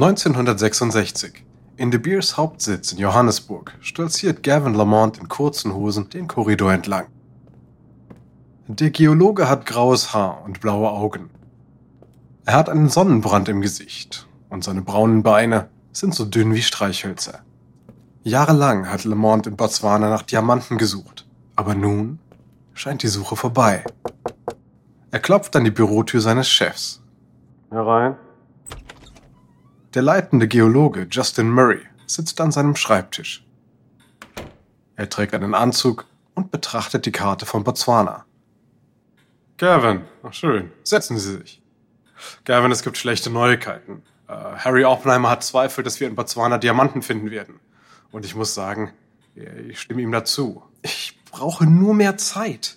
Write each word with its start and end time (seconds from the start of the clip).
1966. 0.00 1.44
In 1.76 1.90
De 1.90 1.98
Beers 1.98 2.36
Hauptsitz 2.36 2.92
in 2.92 2.98
Johannesburg 2.98 3.76
stolziert 3.80 4.44
Gavin 4.44 4.74
Lamont 4.74 5.18
in 5.18 5.26
kurzen 5.26 5.74
Hosen 5.74 6.08
den 6.08 6.28
Korridor 6.28 6.72
entlang. 6.72 7.06
Der 8.68 8.90
Geologe 8.90 9.48
hat 9.48 9.66
graues 9.66 10.14
Haar 10.14 10.44
und 10.44 10.60
blaue 10.60 10.88
Augen. 10.88 11.30
Er 12.44 12.54
hat 12.54 12.68
einen 12.68 12.88
Sonnenbrand 12.88 13.48
im 13.48 13.60
Gesicht 13.60 14.28
und 14.50 14.62
seine 14.62 14.82
braunen 14.82 15.24
Beine 15.24 15.68
sind 15.90 16.14
so 16.14 16.24
dünn 16.24 16.54
wie 16.54 16.62
Streichhölzer. 16.62 17.40
Jahrelang 18.22 18.88
hat 18.88 19.02
Lamont 19.02 19.48
in 19.48 19.56
Botswana 19.56 20.10
nach 20.10 20.22
Diamanten 20.22 20.78
gesucht, 20.78 21.26
aber 21.56 21.74
nun 21.74 22.20
scheint 22.72 23.02
die 23.02 23.08
Suche 23.08 23.34
vorbei. 23.34 23.82
Er 25.10 25.18
klopft 25.18 25.56
an 25.56 25.64
die 25.64 25.72
Bürotür 25.72 26.20
seines 26.20 26.48
Chefs. 26.48 27.02
Herein. 27.72 28.14
Der 29.94 30.02
leitende 30.02 30.48
Geologe 30.48 31.06
Justin 31.10 31.48
Murray 31.50 31.80
sitzt 32.06 32.40
an 32.42 32.52
seinem 32.52 32.76
Schreibtisch. 32.76 33.42
Er 34.96 35.08
trägt 35.08 35.32
einen 35.32 35.54
Anzug 35.54 36.04
und 36.34 36.50
betrachtet 36.50 37.06
die 37.06 37.12
Karte 37.12 37.46
von 37.46 37.64
Botswana. 37.64 38.26
Gavin, 39.56 40.02
ach 40.22 40.34
schön, 40.34 40.70
setzen 40.82 41.18
Sie 41.18 41.38
sich. 41.38 41.62
Gavin, 42.44 42.70
es 42.70 42.82
gibt 42.82 42.98
schlechte 42.98 43.30
Neuigkeiten. 43.30 44.02
Äh, 44.28 44.32
Harry 44.32 44.84
Oppenheimer 44.84 45.30
hat 45.30 45.42
Zweifel, 45.42 45.82
dass 45.82 46.00
wir 46.00 46.06
in 46.06 46.14
Botswana 46.14 46.58
Diamanten 46.58 47.00
finden 47.00 47.30
werden. 47.30 47.58
Und 48.10 48.26
ich 48.26 48.34
muss 48.34 48.52
sagen, 48.52 48.92
ich 49.34 49.80
stimme 49.80 50.02
ihm 50.02 50.12
dazu. 50.12 50.62
Ich 50.82 51.18
brauche 51.30 51.64
nur 51.64 51.94
mehr 51.94 52.18
Zeit. 52.18 52.76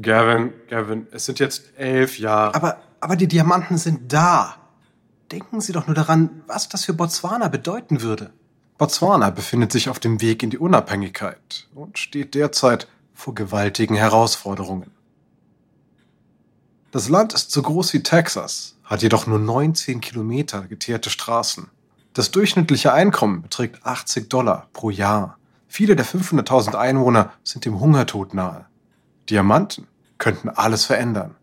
Gavin, 0.00 0.54
Gavin, 0.68 1.06
es 1.10 1.26
sind 1.26 1.38
jetzt 1.38 1.76
elf 1.76 2.18
Jahre. 2.18 2.54
Aber, 2.54 2.78
aber 3.00 3.16
die 3.16 3.28
Diamanten 3.28 3.76
sind 3.76 4.10
da. 4.10 4.56
Denken 5.32 5.60
Sie 5.60 5.72
doch 5.72 5.86
nur 5.86 5.94
daran, 5.94 6.42
was 6.46 6.68
das 6.68 6.84
für 6.84 6.94
Botswana 6.94 7.48
bedeuten 7.48 8.00
würde. 8.00 8.32
Botswana 8.78 9.30
befindet 9.30 9.72
sich 9.72 9.88
auf 9.88 9.98
dem 9.98 10.20
Weg 10.20 10.42
in 10.42 10.50
die 10.50 10.58
Unabhängigkeit 10.58 11.68
und 11.74 11.98
steht 11.98 12.34
derzeit 12.34 12.86
vor 13.14 13.34
gewaltigen 13.34 13.96
Herausforderungen. 13.96 14.90
Das 16.92 17.08
Land 17.08 17.32
ist 17.32 17.50
so 17.50 17.62
groß 17.62 17.92
wie 17.94 18.02
Texas, 18.02 18.76
hat 18.84 19.02
jedoch 19.02 19.26
nur 19.26 19.38
19 19.38 20.00
Kilometer 20.00 20.62
geteerte 20.62 21.10
Straßen. 21.10 21.68
Das 22.12 22.30
durchschnittliche 22.30 22.92
Einkommen 22.92 23.42
beträgt 23.42 23.84
80 23.84 24.28
Dollar 24.28 24.68
pro 24.72 24.90
Jahr. 24.90 25.38
Viele 25.66 25.96
der 25.96 26.06
500.000 26.06 26.74
Einwohner 26.74 27.32
sind 27.42 27.64
dem 27.64 27.80
Hungertod 27.80 28.32
nahe. 28.32 28.66
Diamanten 29.28 29.88
könnten 30.18 30.48
alles 30.48 30.84
verändern. 30.84 31.34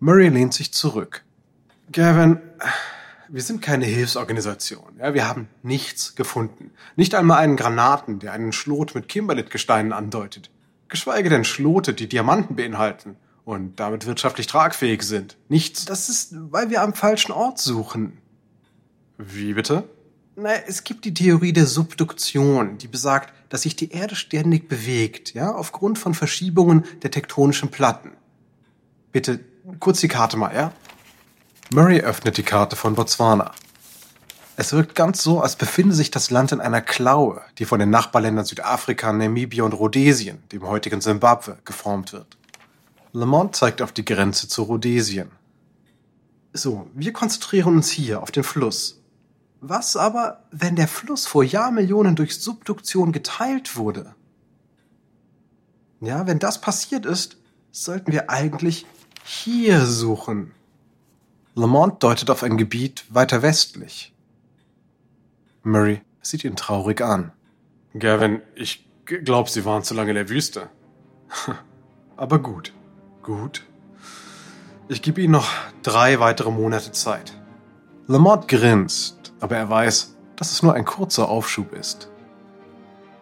Murray 0.00 0.28
lehnt 0.28 0.54
sich 0.54 0.74
zurück. 0.74 1.24
Gavin, 1.92 2.38
wir 3.28 3.42
sind 3.42 3.62
keine 3.62 3.84
Hilfsorganisation. 3.84 4.96
Ja, 4.98 5.12
wir 5.14 5.28
haben 5.28 5.48
nichts 5.62 6.14
gefunden. 6.14 6.70
Nicht 6.94 7.14
einmal 7.14 7.38
einen 7.38 7.56
Granaten, 7.56 8.20
der 8.20 8.32
einen 8.32 8.52
Schlot 8.52 8.94
mit 8.94 9.08
Kimberlit-Gesteinen 9.08 9.92
andeutet. 9.92 10.50
Geschweige 10.88 11.30
denn 11.30 11.44
Schlote, 11.44 11.94
die 11.94 12.08
Diamanten 12.08 12.54
beinhalten 12.54 13.16
und 13.44 13.80
damit 13.80 14.06
wirtschaftlich 14.06 14.46
tragfähig 14.46 15.02
sind. 15.02 15.36
Nichts. 15.48 15.84
Das 15.84 16.08
ist, 16.08 16.34
weil 16.52 16.70
wir 16.70 16.82
am 16.82 16.94
falschen 16.94 17.32
Ort 17.32 17.58
suchen. 17.58 18.18
Wie 19.18 19.54
bitte? 19.54 19.84
Na, 20.36 20.50
es 20.66 20.84
gibt 20.84 21.04
die 21.04 21.14
Theorie 21.14 21.52
der 21.52 21.66
Subduktion, 21.66 22.78
die 22.78 22.88
besagt, 22.88 23.34
dass 23.48 23.62
sich 23.62 23.74
die 23.74 23.90
Erde 23.90 24.14
ständig 24.14 24.68
bewegt, 24.68 25.34
ja, 25.34 25.52
aufgrund 25.52 25.98
von 25.98 26.14
Verschiebungen 26.14 26.84
der 27.02 27.10
tektonischen 27.10 27.70
Platten. 27.70 28.12
Bitte 29.10 29.40
kurz 29.80 30.00
die 30.00 30.08
Karte 30.08 30.36
mal, 30.36 30.54
ja? 30.54 30.72
Murray 31.72 32.00
öffnet 32.00 32.36
die 32.36 32.42
Karte 32.42 32.74
von 32.74 32.96
Botswana. 32.96 33.52
Es 34.56 34.72
wirkt 34.72 34.96
ganz 34.96 35.22
so, 35.22 35.40
als 35.40 35.54
befinde 35.54 35.94
sich 35.94 36.10
das 36.10 36.30
Land 36.30 36.50
in 36.50 36.60
einer 36.60 36.80
Klaue, 36.80 37.42
die 37.58 37.64
von 37.64 37.78
den 37.78 37.90
Nachbarländern 37.90 38.44
Südafrika, 38.44 39.12
Namibia 39.12 39.62
und 39.62 39.74
Rhodesien, 39.74 40.42
dem 40.50 40.66
heutigen 40.66 41.00
Simbabwe, 41.00 41.58
geformt 41.64 42.12
wird. 42.12 42.36
Lamont 43.12 43.54
zeigt 43.54 43.82
auf 43.82 43.92
die 43.92 44.04
Grenze 44.04 44.48
zu 44.48 44.64
Rhodesien. 44.64 45.30
So, 46.52 46.88
wir 46.92 47.12
konzentrieren 47.12 47.76
uns 47.76 47.88
hier 47.88 48.20
auf 48.20 48.32
den 48.32 48.42
Fluss. 48.42 49.00
Was 49.60 49.96
aber, 49.96 50.42
wenn 50.50 50.74
der 50.74 50.88
Fluss 50.88 51.28
vor 51.28 51.44
Jahrmillionen 51.44 52.16
durch 52.16 52.40
Subduktion 52.40 53.12
geteilt 53.12 53.76
wurde? 53.76 54.16
Ja, 56.00 56.26
wenn 56.26 56.40
das 56.40 56.60
passiert 56.60 57.06
ist, 57.06 57.36
sollten 57.70 58.10
wir 58.10 58.28
eigentlich 58.28 58.86
hier 59.22 59.86
suchen. 59.86 60.52
Lamont 61.60 62.02
deutet 62.02 62.30
auf 62.30 62.42
ein 62.42 62.56
Gebiet 62.56 63.04
weiter 63.10 63.42
westlich. 63.42 64.14
Murray 65.62 66.00
sieht 66.22 66.42
ihn 66.42 66.56
traurig 66.56 67.02
an. 67.02 67.32
Gavin, 67.92 68.40
ich 68.54 68.88
glaube, 69.04 69.50
Sie 69.50 69.66
waren 69.66 69.82
zu 69.82 69.92
lange 69.92 70.10
in 70.10 70.14
der 70.14 70.30
Wüste. 70.30 70.70
Aber 72.16 72.38
gut, 72.38 72.72
gut. 73.22 73.66
Ich 74.88 75.02
gebe 75.02 75.20
Ihnen 75.20 75.32
noch 75.32 75.50
drei 75.82 76.18
weitere 76.18 76.50
Monate 76.50 76.92
Zeit. 76.92 77.38
Lamont 78.06 78.48
grinst, 78.48 79.32
aber 79.38 79.56
er 79.56 79.70
weiß, 79.70 80.16
dass 80.36 80.50
es 80.50 80.62
nur 80.62 80.74
ein 80.74 80.84
kurzer 80.84 81.28
Aufschub 81.28 81.74
ist. 81.74 82.08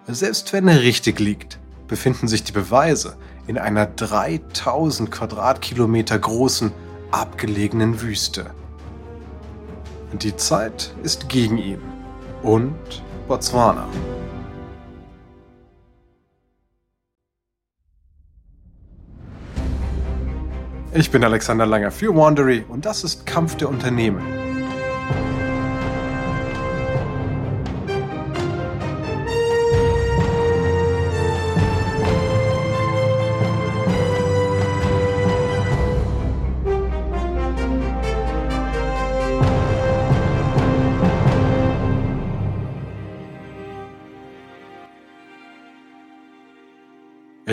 Selbst 0.06 0.52
wenn 0.52 0.66
er 0.68 0.80
richtig 0.80 1.18
liegt, 1.18 1.58
befinden 1.88 2.28
sich 2.28 2.44
die 2.44 2.52
Beweise 2.52 3.16
in 3.46 3.58
einer 3.58 3.86
3000 3.86 5.10
Quadratkilometer 5.10 6.18
großen 6.18 6.72
abgelegenen 7.10 8.00
Wüste. 8.00 8.50
Die 10.12 10.36
Zeit 10.36 10.94
ist 11.02 11.28
gegen 11.28 11.58
ihn 11.58 11.80
und 12.42 12.74
Botswana. 13.26 13.86
Ich 20.94 21.10
bin 21.10 21.22
Alexander 21.22 21.66
Langer 21.66 21.90
für 21.90 22.14
Wandery 22.14 22.64
und 22.68 22.86
das 22.86 23.04
ist 23.04 23.26
Kampf 23.26 23.56
der 23.56 23.68
Unternehmen. 23.68 24.47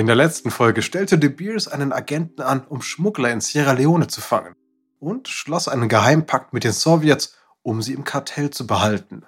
In 0.06 0.08
der 0.08 0.16
letzten 0.16 0.52
Folge 0.52 0.84
stellte 0.84 1.18
De 1.18 1.32
Beers 1.32 1.68
einen 1.68 1.92
Agenten 1.92 2.44
an, 2.44 2.68
um 2.68 2.84
Schmuggler 2.84 3.32
in 3.32 3.42
Sierra 3.42 3.72
Leone 3.72 4.06
zu 4.06 4.22
fangen 4.22 4.54
und 5.00 5.28
schloss 5.28 5.68
einen 5.68 5.90
Geheimpakt 5.90 6.54
mit 6.54 6.64
den 6.64 6.74
Sowjets, 6.74 7.36
um 7.64 7.82
sie 7.82 7.94
im 7.94 8.04
Kartell 8.04 8.52
zu 8.52 8.68
behalten. 8.68 9.24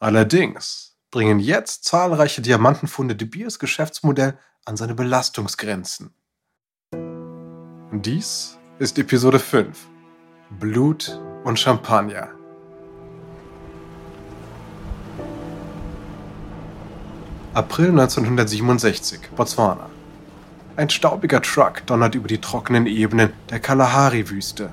Allerdings 0.00 0.96
bringen 1.10 1.38
jetzt 1.38 1.84
zahlreiche 1.84 2.40
Diamantenfunde 2.40 3.14
De 3.14 3.28
Beers 3.28 3.58
Geschäftsmodell 3.58 4.38
an 4.64 4.78
seine 4.78 4.94
Belastungsgrenzen. 4.94 6.14
Dies 7.92 8.56
ist 8.78 8.98
Episode 8.98 9.38
5 9.38 9.86
Blut 10.58 11.20
und 11.44 11.58
Champagner. 11.60 12.37
April 17.54 17.90
1967, 17.90 19.20
Botswana. 19.34 19.88
Ein 20.76 20.90
staubiger 20.90 21.40
Truck 21.40 21.84
donnert 21.86 22.14
über 22.14 22.28
die 22.28 22.38
trockenen 22.38 22.86
Ebenen 22.86 23.32
der 23.48 23.58
Kalahari-Wüste. 23.58 24.70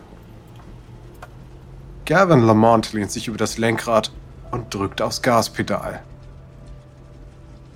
Gavin 2.06 2.42
Lamont 2.42 2.92
lehnt 2.92 3.12
sich 3.12 3.30
über 3.30 3.38
das 3.38 3.58
Lenkrad 3.58 4.12
und 4.52 4.74
drückt 4.74 5.02
aufs 5.02 5.22
Gaspedal. 5.22 6.04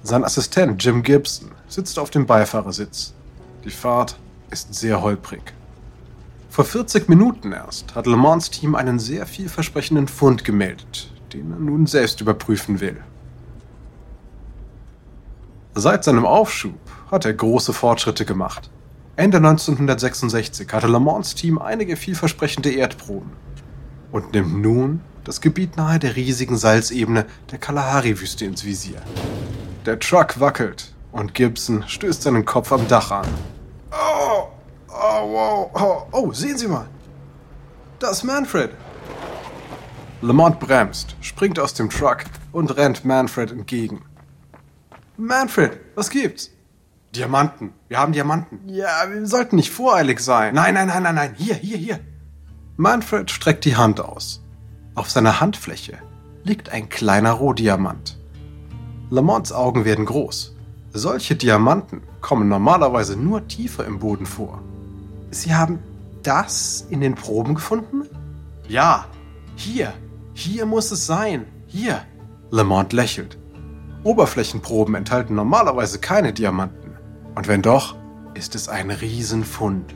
Sein 0.03 0.25
Assistent 0.25 0.83
Jim 0.83 1.01
Gibson 1.01 1.51
sitzt 1.69 1.97
auf 1.97 2.09
dem 2.09 2.25
Beifahrersitz. 2.25 3.13
Die 3.63 3.71
Fahrt 3.71 4.19
ist 4.51 4.75
sehr 4.75 5.01
holprig. 5.01 5.53
Vor 6.49 6.65
40 6.65 7.07
Minuten 7.07 7.53
erst 7.53 7.95
hat 7.95 8.05
Lamonts 8.05 8.51
Team 8.51 8.75
einen 8.75 8.99
sehr 8.99 9.25
vielversprechenden 9.25 10.09
Fund 10.09 10.43
gemeldet, 10.43 11.09
den 11.31 11.51
er 11.51 11.59
nun 11.59 11.87
selbst 11.87 12.19
überprüfen 12.19 12.81
will. 12.81 13.01
Seit 15.79 16.03
seinem 16.03 16.25
Aufschub 16.25 16.77
hat 17.09 17.23
er 17.23 17.31
große 17.31 17.71
Fortschritte 17.71 18.25
gemacht. 18.25 18.69
Ende 19.15 19.37
1966 19.37 20.67
hatte 20.73 20.87
Lamonts 20.87 21.35
Team 21.35 21.57
einige 21.57 21.95
vielversprechende 21.95 22.69
Erdproben 22.69 23.31
und 24.11 24.33
nimmt 24.33 24.61
nun 24.61 24.99
das 25.23 25.39
Gebiet 25.39 25.77
nahe 25.77 25.97
der 25.97 26.17
riesigen 26.17 26.57
Salzebene 26.57 27.25
der 27.49 27.59
Kalahari-Wüste 27.59 28.43
ins 28.43 28.65
Visier. 28.65 29.01
Der 29.85 29.97
Truck 29.97 30.41
wackelt 30.41 30.93
und 31.13 31.33
Gibson 31.33 31.85
stößt 31.87 32.23
seinen 32.23 32.43
Kopf 32.43 32.73
am 32.73 32.85
Dach 32.89 33.11
an. 33.11 33.27
Oh, 33.91 34.49
oh, 34.89 35.31
wow, 35.31 35.71
oh, 35.75 36.01
oh, 36.11 36.33
sehen 36.33 36.57
Sie 36.57 36.67
mal. 36.67 36.89
Das 37.99 38.17
ist 38.17 38.23
Manfred. 38.25 38.71
Lamont 40.21 40.59
bremst, 40.59 41.15
springt 41.21 41.57
aus 41.57 41.73
dem 41.73 41.89
Truck 41.89 42.25
und 42.51 42.75
rennt 42.75 43.05
Manfred 43.05 43.53
entgegen. 43.53 44.01
Manfred, 45.21 45.81
was 45.95 46.09
gibt's? 46.09 46.49
Diamanten. 47.13 47.73
Wir 47.89 47.99
haben 47.99 48.13
Diamanten. 48.13 48.61
Ja, 48.69 49.03
wir 49.11 49.27
sollten 49.27 49.57
nicht 49.57 49.69
voreilig 49.69 50.21
sein. 50.21 50.55
Nein, 50.55 50.75
nein, 50.75 50.87
nein, 50.87 51.03
nein, 51.03 51.15
nein. 51.15 51.35
Hier, 51.37 51.55
hier, 51.55 51.75
hier. 51.75 51.99
Manfred 52.77 53.29
streckt 53.29 53.65
die 53.65 53.75
Hand 53.75 53.99
aus. 53.99 54.41
Auf 54.95 55.09
seiner 55.09 55.41
Handfläche 55.41 55.97
liegt 56.45 56.69
ein 56.69 56.87
kleiner 56.87 57.33
Rohdiamant. 57.33 58.17
Lamonts 59.09 59.51
Augen 59.51 59.83
werden 59.83 60.05
groß. 60.05 60.55
Solche 60.93 61.35
Diamanten 61.35 62.01
kommen 62.21 62.47
normalerweise 62.47 63.17
nur 63.17 63.45
tiefer 63.45 63.85
im 63.85 63.99
Boden 63.99 64.25
vor. 64.25 64.63
Sie 65.31 65.53
haben 65.53 65.79
das 66.23 66.87
in 66.89 67.01
den 67.01 67.15
Proben 67.15 67.55
gefunden? 67.55 68.03
Ja, 68.69 69.05
hier, 69.57 69.93
hier 70.33 70.65
muss 70.65 70.91
es 70.91 71.05
sein. 71.05 71.45
Hier. 71.67 72.03
Lamont 72.51 72.93
lächelt. 72.93 73.37
Oberflächenproben 74.03 74.95
enthalten 74.95 75.35
normalerweise 75.35 75.99
keine 75.99 76.33
Diamanten. 76.33 76.97
Und 77.35 77.47
wenn 77.47 77.61
doch, 77.61 77.95
ist 78.33 78.55
es 78.55 78.69
ein 78.69 78.91
Riesenfund. 78.91 79.93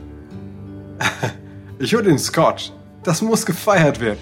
ich 1.78 1.92
höre 1.92 2.02
den 2.02 2.18
Scotch. 2.18 2.72
Das 3.02 3.22
muss 3.22 3.44
gefeiert 3.44 4.00
werden. 4.00 4.18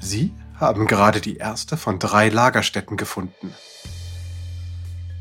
Sie 0.00 0.34
haben 0.58 0.86
gerade 0.86 1.20
die 1.20 1.36
erste 1.36 1.76
von 1.76 1.98
drei 1.98 2.28
Lagerstätten 2.28 2.96
gefunden. 2.96 3.54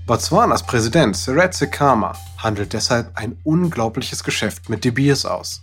Botswanas 0.06 0.64
Präsident 0.64 1.16
Seretse 1.16 1.70
Khama 1.70 2.14
handelt 2.38 2.74
deshalb 2.74 3.12
ein 3.18 3.38
unglaubliches 3.44 4.24
Geschäft 4.24 4.70
mit 4.70 4.84
De 4.84 4.92
Beers 4.92 5.26
aus. 5.26 5.62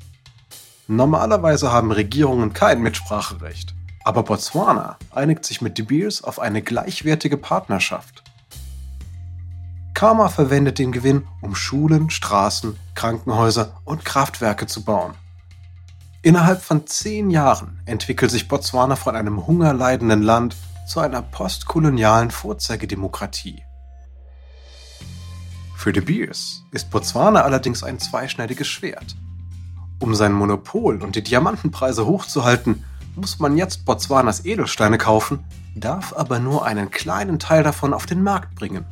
Normalerweise 0.86 1.70
haben 1.70 1.92
Regierungen 1.92 2.52
kein 2.52 2.80
Mitspracherecht, 2.80 3.74
aber 4.08 4.22
Botswana 4.22 4.96
einigt 5.10 5.44
sich 5.44 5.60
mit 5.60 5.76
De 5.76 5.84
Beers 5.84 6.24
auf 6.24 6.40
eine 6.40 6.62
gleichwertige 6.62 7.36
Partnerschaft. 7.36 8.22
Khama 9.92 10.30
verwendet 10.30 10.78
den 10.78 10.92
Gewinn, 10.92 11.28
um 11.42 11.54
Schulen, 11.54 12.08
Straßen, 12.08 12.78
Krankenhäuser 12.94 13.82
und 13.84 14.06
Kraftwerke 14.06 14.66
zu 14.66 14.82
bauen. 14.82 15.12
Innerhalb 16.22 16.62
von 16.62 16.86
zehn 16.86 17.28
Jahren 17.28 17.82
entwickelt 17.84 18.30
sich 18.30 18.48
Botswana 18.48 18.96
von 18.96 19.14
einem 19.14 19.46
hungerleidenden 19.46 20.22
Land 20.22 20.56
zu 20.86 21.00
einer 21.00 21.20
postkolonialen 21.20 22.30
Vorzeigedemokratie. 22.30 23.62
Für 25.76 25.92
De 25.92 26.02
Beers 26.02 26.62
ist 26.72 26.88
Botswana 26.88 27.42
allerdings 27.42 27.82
ein 27.82 27.98
zweischneidiges 27.98 28.68
Schwert. 28.68 29.16
Um 29.98 30.14
sein 30.14 30.32
Monopol 30.32 31.02
und 31.02 31.14
die 31.14 31.22
Diamantenpreise 31.22 32.06
hochzuhalten, 32.06 32.84
muss 33.18 33.38
man 33.38 33.56
jetzt 33.56 33.84
Botswanas 33.84 34.44
Edelsteine 34.44 34.96
kaufen, 34.96 35.44
darf 35.74 36.14
aber 36.16 36.38
nur 36.38 36.64
einen 36.64 36.90
kleinen 36.90 37.38
Teil 37.38 37.62
davon 37.62 37.92
auf 37.92 38.06
den 38.06 38.22
Markt 38.22 38.54
bringen. 38.54 38.86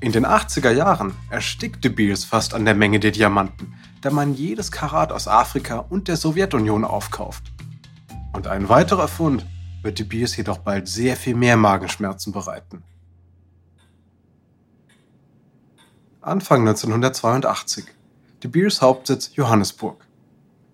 In 0.00 0.12
den 0.12 0.26
80er 0.26 0.70
Jahren 0.70 1.14
erstickt 1.30 1.82
De 1.82 1.90
Beers 1.90 2.24
fast 2.24 2.52
an 2.52 2.66
der 2.66 2.74
Menge 2.74 3.00
der 3.00 3.12
Diamanten, 3.12 3.74
da 4.02 4.10
man 4.10 4.34
jedes 4.34 4.70
Karat 4.70 5.10
aus 5.10 5.26
Afrika 5.26 5.78
und 5.78 6.06
der 6.06 6.16
Sowjetunion 6.16 6.84
aufkauft. 6.84 7.44
Und 8.34 8.46
ein 8.46 8.68
weiterer 8.68 9.08
Fund 9.08 9.46
wird 9.82 9.98
De 9.98 10.04
Beers 10.04 10.36
jedoch 10.36 10.58
bald 10.58 10.86
sehr 10.86 11.16
viel 11.16 11.34
mehr 11.34 11.56
Magenschmerzen 11.56 12.32
bereiten. 12.32 12.84
Anfang 16.20 16.60
1982. 16.68 17.86
De 18.42 18.50
Beers 18.50 18.82
Hauptsitz 18.82 19.30
Johannesburg. 19.34 20.05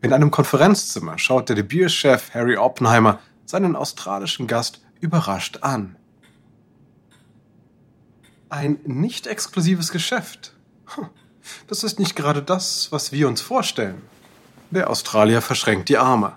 In 0.03 0.13
einem 0.13 0.33
Konferenzzimmer 0.33 1.17
schaut 1.17 1.49
der 1.49 1.55
De 1.55 1.65
Beers-Chef 1.65 2.35
Harry 2.35 2.57
Oppenheimer 2.57 3.21
seinen 3.47 3.77
australischen 3.77 4.49
Gast 4.49 4.83
überrascht 5.01 5.59
an. 5.63 5.97
Ein 8.49 8.81
nicht 8.85 9.29
exklusives 9.29 9.93
Geschäft. 9.93 10.55
Das 11.69 11.85
ist 11.85 12.01
nicht 12.01 12.17
gerade 12.17 12.43
das, 12.43 12.91
was 12.91 13.13
wir 13.13 13.29
uns 13.29 13.41
vorstellen. 13.41 14.03
Der 14.73 14.91
Australier 14.91 15.41
verschränkt 15.41 15.89
die 15.89 15.99
Arme. 15.99 16.37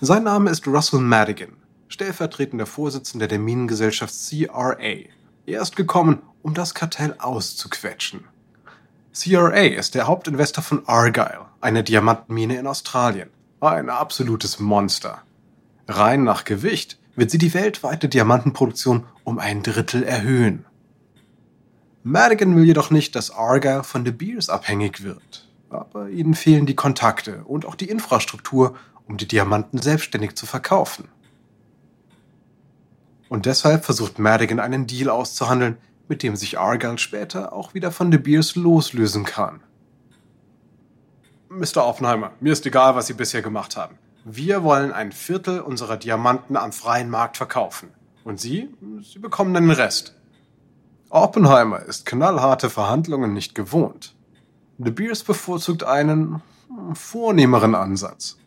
Sein 0.00 0.24
Name 0.24 0.50
ist 0.50 0.66
Russell 0.66 1.00
Madigan, 1.00 1.56
stellvertretender 1.86 2.66
Vorsitzender 2.66 3.28
der 3.28 3.38
Minengesellschaft 3.38 4.12
CRA. 4.12 4.74
Er 5.46 5.62
ist 5.62 5.76
gekommen, 5.76 6.22
um 6.42 6.54
das 6.54 6.74
Kartell 6.74 7.14
auszuquetschen. 7.18 8.24
CRA 9.12 9.66
ist 9.66 9.94
der 9.94 10.08
Hauptinvestor 10.08 10.64
von 10.64 10.88
Argyle, 10.88 11.46
einer 11.62 11.82
Diamantenmine 11.82 12.56
in 12.58 12.66
Australien. 12.66 13.30
Ein 13.60 13.88
absolutes 13.88 14.58
Monster. 14.58 15.22
Rein 15.88 16.24
nach 16.24 16.44
Gewicht 16.44 16.98
wird 17.14 17.30
sie 17.30 17.38
die 17.38 17.54
weltweite 17.54 18.08
Diamantenproduktion 18.08 19.04
um 19.24 19.38
ein 19.38 19.62
Drittel 19.62 20.02
erhöhen. 20.02 20.64
Madigan 22.02 22.56
will 22.56 22.64
jedoch 22.64 22.90
nicht, 22.90 23.14
dass 23.14 23.30
Argyle 23.30 23.84
von 23.84 24.04
De 24.04 24.12
Beers 24.12 24.48
abhängig 24.48 25.04
wird. 25.04 25.48
Aber 25.70 26.08
ihnen 26.08 26.34
fehlen 26.34 26.66
die 26.66 26.74
Kontakte 26.74 27.44
und 27.44 27.64
auch 27.64 27.76
die 27.76 27.88
Infrastruktur, 27.88 28.74
um 29.06 29.16
die 29.16 29.28
Diamanten 29.28 29.80
selbstständig 29.80 30.34
zu 30.34 30.46
verkaufen. 30.46 31.08
Und 33.28 33.46
deshalb 33.46 33.84
versucht 33.84 34.18
Madigan 34.18 34.58
einen 34.58 34.86
Deal 34.86 35.08
auszuhandeln, 35.08 35.78
mit 36.08 36.24
dem 36.24 36.34
sich 36.34 36.58
Argyle 36.58 36.98
später 36.98 37.52
auch 37.52 37.72
wieder 37.72 37.92
von 37.92 38.10
De 38.10 38.18
Beers 38.20 38.56
loslösen 38.56 39.24
kann. 39.24 39.60
Mr. 41.54 41.86
Oppenheimer, 41.86 42.32
mir 42.40 42.54
ist 42.54 42.64
egal, 42.64 42.94
was 42.94 43.08
Sie 43.08 43.12
bisher 43.12 43.42
gemacht 43.42 43.76
haben. 43.76 43.98
Wir 44.24 44.62
wollen 44.62 44.90
ein 44.90 45.12
Viertel 45.12 45.60
unserer 45.60 45.98
Diamanten 45.98 46.56
am 46.56 46.72
freien 46.72 47.10
Markt 47.10 47.36
verkaufen. 47.36 47.90
Und 48.24 48.40
Sie? 48.40 48.70
Sie 49.02 49.18
bekommen 49.18 49.52
den 49.52 49.70
Rest. 49.70 50.14
Oppenheimer 51.10 51.80
ist 51.80 52.06
knallharte 52.06 52.70
Verhandlungen 52.70 53.34
nicht 53.34 53.54
gewohnt. 53.54 54.14
De 54.78 54.92
Beers 54.92 55.24
bevorzugt 55.24 55.84
einen 55.84 56.40
vornehmeren 56.94 57.74
Ansatz. 57.74 58.38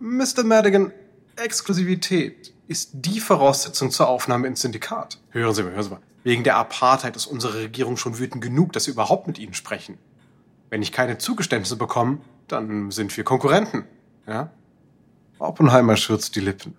Mr. 0.00 0.42
Madigan, 0.42 0.90
Exklusivität 1.36 2.52
ist 2.66 2.90
die 2.92 3.20
Voraussetzung 3.20 3.92
zur 3.92 4.08
Aufnahme 4.08 4.48
ins 4.48 4.62
Syndikat. 4.62 5.20
Hören 5.30 5.54
Sie 5.54 5.62
mal, 5.62 5.72
hören 5.72 5.82
Sie 5.84 5.90
mal. 5.90 6.00
Wegen 6.24 6.42
der 6.42 6.56
Apartheid 6.56 7.14
ist 7.14 7.26
unsere 7.26 7.54
Regierung 7.54 7.96
schon 7.96 8.18
wütend 8.18 8.42
genug, 8.42 8.72
dass 8.72 8.86
wir 8.88 8.94
überhaupt 8.94 9.28
mit 9.28 9.38
ihnen 9.38 9.54
sprechen. 9.54 9.98
Wenn 10.70 10.82
ich 10.82 10.90
keine 10.90 11.18
Zugeständnisse 11.18 11.76
bekomme, 11.76 12.18
dann 12.52 12.90
sind 12.90 13.16
wir 13.16 13.24
Konkurrenten. 13.24 13.84
Ja? 14.26 14.50
Oppenheimer 15.38 15.96
schürzt 15.96 16.36
die 16.36 16.40
Lippen. 16.40 16.76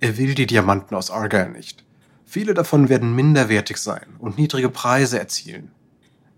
Er 0.00 0.18
will 0.18 0.34
die 0.34 0.46
Diamanten 0.46 0.94
aus 0.94 1.10
Argyle 1.10 1.50
nicht. 1.50 1.84
Viele 2.24 2.54
davon 2.54 2.88
werden 2.88 3.14
minderwertig 3.14 3.78
sein 3.78 4.16
und 4.18 4.36
niedrige 4.36 4.68
Preise 4.68 5.18
erzielen. 5.18 5.72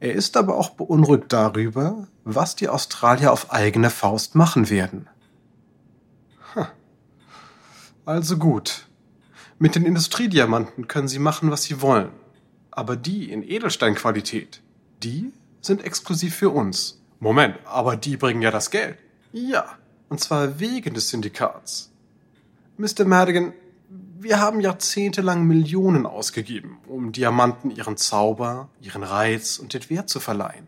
Er 0.00 0.14
ist 0.14 0.36
aber 0.36 0.56
auch 0.56 0.70
beunruhigt 0.70 1.32
darüber, 1.32 2.06
was 2.24 2.54
die 2.54 2.68
Australier 2.68 3.32
auf 3.32 3.52
eigene 3.52 3.90
Faust 3.90 4.34
machen 4.34 4.70
werden. 4.70 5.08
Also 8.04 8.38
gut. 8.38 8.86
Mit 9.58 9.74
den 9.74 9.84
Industriediamanten 9.84 10.88
können 10.88 11.08
sie 11.08 11.18
machen, 11.18 11.50
was 11.50 11.64
sie 11.64 11.82
wollen. 11.82 12.08
Aber 12.70 12.96
die 12.96 13.30
in 13.30 13.42
Edelsteinqualität, 13.42 14.62
die 15.02 15.32
sind 15.60 15.84
exklusiv 15.84 16.34
für 16.34 16.48
uns. 16.48 16.97
Moment, 17.20 17.58
aber 17.64 17.96
die 17.96 18.16
bringen 18.16 18.42
ja 18.42 18.50
das 18.50 18.70
Geld. 18.70 18.98
Ja, 19.32 19.76
und 20.08 20.20
zwar 20.20 20.60
wegen 20.60 20.94
des 20.94 21.08
Syndikats. 21.08 21.90
Mr. 22.76 23.04
Madigan, 23.04 23.52
wir 24.20 24.40
haben 24.40 24.60
jahrzehntelang 24.60 25.44
Millionen 25.44 26.06
ausgegeben, 26.06 26.78
um 26.86 27.12
Diamanten 27.12 27.70
ihren 27.70 27.96
Zauber, 27.96 28.68
ihren 28.80 29.02
Reiz 29.02 29.58
und 29.58 29.74
den 29.74 29.88
Wert 29.90 30.08
zu 30.08 30.20
verleihen. 30.20 30.66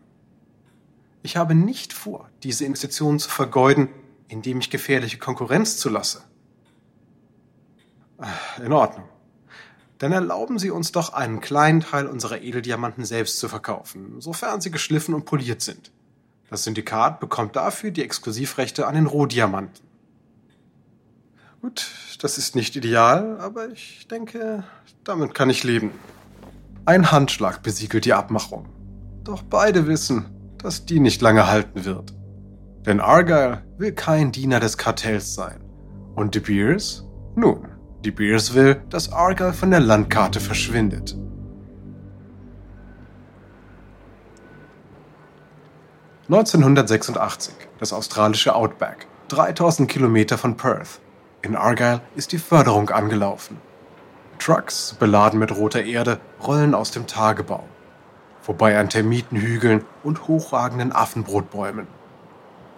Ich 1.23 1.37
habe 1.37 1.55
nicht 1.55 1.93
vor, 1.93 2.29
diese 2.43 2.65
Investitionen 2.65 3.19
zu 3.19 3.29
vergeuden, 3.29 3.89
indem 4.27 4.59
ich 4.59 4.69
gefährliche 4.69 5.19
Konkurrenz 5.19 5.77
zulasse. 5.77 6.23
In 8.63 8.73
Ordnung 8.73 9.05
dann 10.01 10.13
erlauben 10.13 10.57
Sie 10.57 10.71
uns 10.71 10.91
doch 10.91 11.13
einen 11.13 11.41
kleinen 11.41 11.81
Teil 11.81 12.07
unserer 12.07 12.41
Edeldiamanten 12.41 13.05
selbst 13.05 13.37
zu 13.37 13.47
verkaufen, 13.47 14.19
sofern 14.19 14.59
sie 14.59 14.71
geschliffen 14.71 15.13
und 15.13 15.25
poliert 15.25 15.61
sind. 15.61 15.91
Das 16.51 16.65
Syndikat 16.65 17.21
bekommt 17.21 17.55
dafür 17.55 17.91
die 17.91 18.03
Exklusivrechte 18.03 18.85
an 18.85 18.93
den 18.93 19.05
Rohdiamanten. 19.05 19.87
Gut, 21.61 21.87
das 22.19 22.37
ist 22.37 22.57
nicht 22.57 22.75
ideal, 22.75 23.39
aber 23.39 23.69
ich 23.69 24.05
denke, 24.09 24.65
damit 25.05 25.33
kann 25.33 25.49
ich 25.49 25.63
leben. 25.63 25.91
Ein 26.83 27.09
Handschlag 27.09 27.63
besiegelt 27.63 28.03
die 28.03 28.11
Abmachung. 28.11 28.67
Doch 29.23 29.43
beide 29.43 29.87
wissen, 29.87 30.25
dass 30.57 30.85
die 30.85 30.99
nicht 30.99 31.21
lange 31.21 31.47
halten 31.47 31.85
wird. 31.85 32.13
Denn 32.85 32.99
Argyle 32.99 33.63
will 33.77 33.93
kein 33.93 34.33
Diener 34.33 34.59
des 34.59 34.77
Kartells 34.77 35.33
sein. 35.33 35.63
Und 36.15 36.35
De 36.35 36.41
Beers? 36.41 37.07
Nun, 37.33 37.65
De 38.03 38.11
Beers 38.11 38.53
will, 38.53 38.83
dass 38.89 39.13
Argyle 39.13 39.53
von 39.53 39.71
der 39.71 39.79
Landkarte 39.79 40.41
verschwindet. 40.41 41.15
(1986) 46.31 47.51
Das 47.77 47.91
australische 47.91 48.55
Outback, 48.55 49.05
3000 49.27 49.91
Kilometer 49.91 50.37
von 50.37 50.55
Perth. 50.55 51.01
In 51.41 51.57
Argyle 51.57 51.99
ist 52.15 52.31
die 52.31 52.37
Förderung 52.37 52.89
angelaufen. 52.89 53.57
Trucks, 54.39 54.95
beladen 54.97 55.39
mit 55.39 55.53
roter 55.53 55.83
Erde, 55.83 56.21
rollen 56.41 56.73
aus 56.73 56.91
dem 56.91 57.05
Tagebau. 57.05 57.65
Vorbei 58.39 58.79
an 58.79 58.87
Termitenhügeln 58.87 59.83
und 60.03 60.29
hochragenden 60.29 60.93
Affenbrotbäumen. 60.93 61.87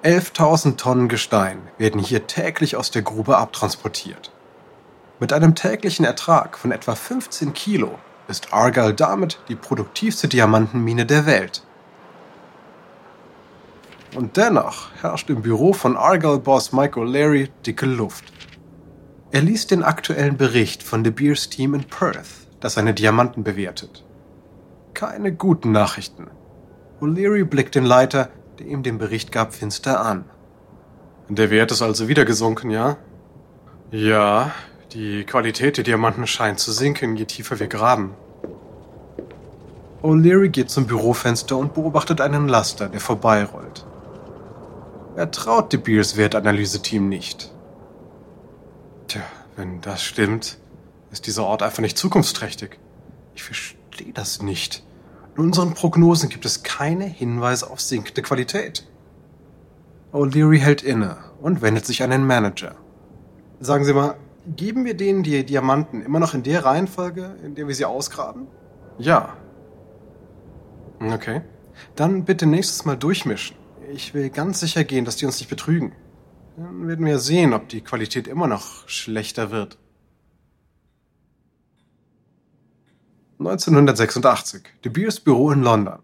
11.000 0.03 0.77
Tonnen 0.77 1.07
Gestein 1.07 1.59
werden 1.77 2.01
hier 2.01 2.25
täglich 2.25 2.75
aus 2.75 2.89
der 2.89 3.03
Grube 3.03 3.37
abtransportiert. 3.37 4.31
Mit 5.19 5.31
einem 5.31 5.53
täglichen 5.53 6.05
Ertrag 6.05 6.57
von 6.57 6.71
etwa 6.71 6.95
15 6.95 7.53
Kilo 7.53 7.99
ist 8.27 8.51
Argyle 8.51 8.95
damit 8.95 9.37
die 9.47 9.55
produktivste 9.55 10.27
Diamantenmine 10.27 11.05
der 11.05 11.27
Welt. 11.27 11.61
Und 14.15 14.37
dennoch 14.37 14.89
herrscht 15.01 15.29
im 15.29 15.41
Büro 15.41 15.73
von 15.73 15.97
Argyle-Boss 15.97 16.71
Mike 16.71 16.99
O'Leary 16.99 17.49
dicke 17.65 17.85
Luft. 17.85 18.25
Er 19.31 19.41
liest 19.41 19.71
den 19.71 19.83
aktuellen 19.83 20.37
Bericht 20.37 20.83
von 20.83 21.03
De 21.03 21.11
Beers 21.11 21.49
Team 21.49 21.73
in 21.73 21.83
Perth, 21.85 22.47
das 22.59 22.75
seine 22.75 22.93
Diamanten 22.93 23.43
bewertet. 23.43 24.05
Keine 24.93 25.33
guten 25.33 25.71
Nachrichten. 25.71 26.27
O'Leary 27.01 27.43
blickt 27.43 27.73
den 27.73 27.85
Leiter, 27.85 28.29
der 28.59 28.67
ihm 28.67 28.83
den 28.83 28.99
Bericht 28.99 29.31
gab, 29.31 29.55
finster 29.55 30.05
an. 30.05 30.25
Der 31.29 31.49
Wert 31.49 31.71
ist 31.71 31.81
also 31.81 32.07
wieder 32.07 32.25
gesunken, 32.25 32.69
ja? 32.69 32.97
Ja, 33.89 34.51
die 34.91 35.23
Qualität 35.23 35.77
der 35.77 35.83
Diamanten 35.83 36.27
scheint 36.27 36.59
zu 36.59 36.71
sinken, 36.71 37.15
je 37.15 37.25
tiefer 37.25 37.59
wir 37.59 37.67
graben. 37.67 38.13
O'Leary 40.03 40.49
geht 40.49 40.69
zum 40.69 40.85
Bürofenster 40.85 41.57
und 41.57 41.73
beobachtet 41.73 42.21
einen 42.21 42.47
Laster, 42.47 42.89
der 42.89 42.99
vorbeirollt. 42.99 43.82
Er 45.15 45.29
traut 45.29 45.71
De 45.71 45.79
Beers 45.79 46.17
Wertanalyse-Team 46.17 47.07
nicht. 47.07 47.51
Tja, 49.07 49.21
wenn 49.55 49.79
das 49.81 50.01
stimmt, 50.03 50.57
ist 51.11 51.27
dieser 51.27 51.43
Ort 51.43 51.61
einfach 51.61 51.81
nicht 51.81 51.97
zukunftsträchtig. 51.97 52.79
Ich 53.35 53.43
verstehe 53.43 54.13
das 54.13 54.41
nicht. 54.41 54.83
In 55.35 55.43
unseren 55.43 55.73
Prognosen 55.73 56.29
gibt 56.29 56.45
es 56.45 56.63
keine 56.63 57.05
Hinweise 57.05 57.69
auf 57.69 57.79
sinkende 57.79 58.23
Qualität. 58.23 58.87
O'Leary 60.11 60.59
hält 60.59 60.83
inne 60.83 61.17
und 61.41 61.61
wendet 61.61 61.85
sich 61.85 62.01
an 62.03 62.09
den 62.09 62.25
Manager. 62.25 62.75
Sagen 63.59 63.85
Sie 63.85 63.93
mal, 63.93 64.15
geben 64.47 64.85
wir 64.85 64.95
denen 64.95 65.23
die 65.23 65.45
Diamanten 65.45 66.01
immer 66.01 66.19
noch 66.19 66.33
in 66.33 66.43
der 66.43 66.65
Reihenfolge, 66.65 67.35
in 67.43 67.55
der 67.55 67.67
wir 67.67 67.75
sie 67.75 67.85
ausgraben? 67.85 68.47
Ja. 68.97 69.37
Okay. 70.99 71.41
Dann 71.95 72.25
bitte 72.25 72.45
nächstes 72.45 72.85
Mal 72.85 72.97
durchmischen. 72.97 73.57
Ich 73.93 74.15
will 74.15 74.31
ganz 74.31 74.59
sicher 74.59 74.83
gehen, 74.83 75.05
dass 75.05 75.17
die 75.17 75.27
uns 75.27 75.39
nicht 75.39 75.49
betrügen. 75.49 75.91
Dann 76.57 76.87
werden 76.87 77.05
wir 77.05 77.19
sehen, 77.19 77.53
ob 77.53 77.69
die 77.69 77.81
Qualität 77.81 78.27
immer 78.27 78.47
noch 78.47 78.89
schlechter 78.89 79.51
wird. 79.51 79.77
1986. 83.37 84.63
De 84.83 84.91
Beers 84.91 85.19
Büro 85.19 85.51
in 85.51 85.61
London. 85.61 85.99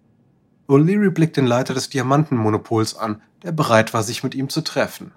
O'Leary 0.67 1.09
blickt 1.09 1.35
den 1.35 1.47
Leiter 1.47 1.73
des 1.73 1.89
Diamantenmonopols 1.89 2.95
an, 2.95 3.23
der 3.41 3.53
bereit 3.53 3.91
war, 3.91 4.03
sich 4.03 4.23
mit 4.23 4.35
ihm 4.35 4.49
zu 4.49 4.61
treffen. 4.61 5.11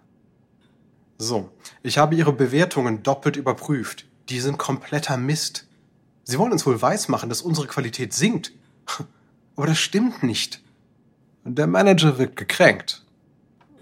So, 1.19 1.51
ich 1.83 1.99
habe 1.99 2.15
Ihre 2.15 2.33
Bewertungen 2.33 3.03
doppelt 3.03 3.37
überprüft. 3.37 4.07
Die 4.31 4.41
sind 4.41 4.57
kompletter 4.57 5.19
Mist. 5.19 5.69
Sie 6.25 6.39
wollen 6.39 6.53
uns 6.53 6.65
wohl 6.65 6.81
weismachen, 6.81 7.29
dass 7.29 7.43
unsere 7.43 7.67
Qualität 7.67 8.15
sinkt. 8.15 8.53
Aber 9.57 9.67
das 9.67 9.79
stimmt 9.79 10.23
nicht. 10.23 10.63
Der 11.45 11.67
Manager 11.67 12.19
wirkt 12.19 12.37
gekränkt. 12.37 13.03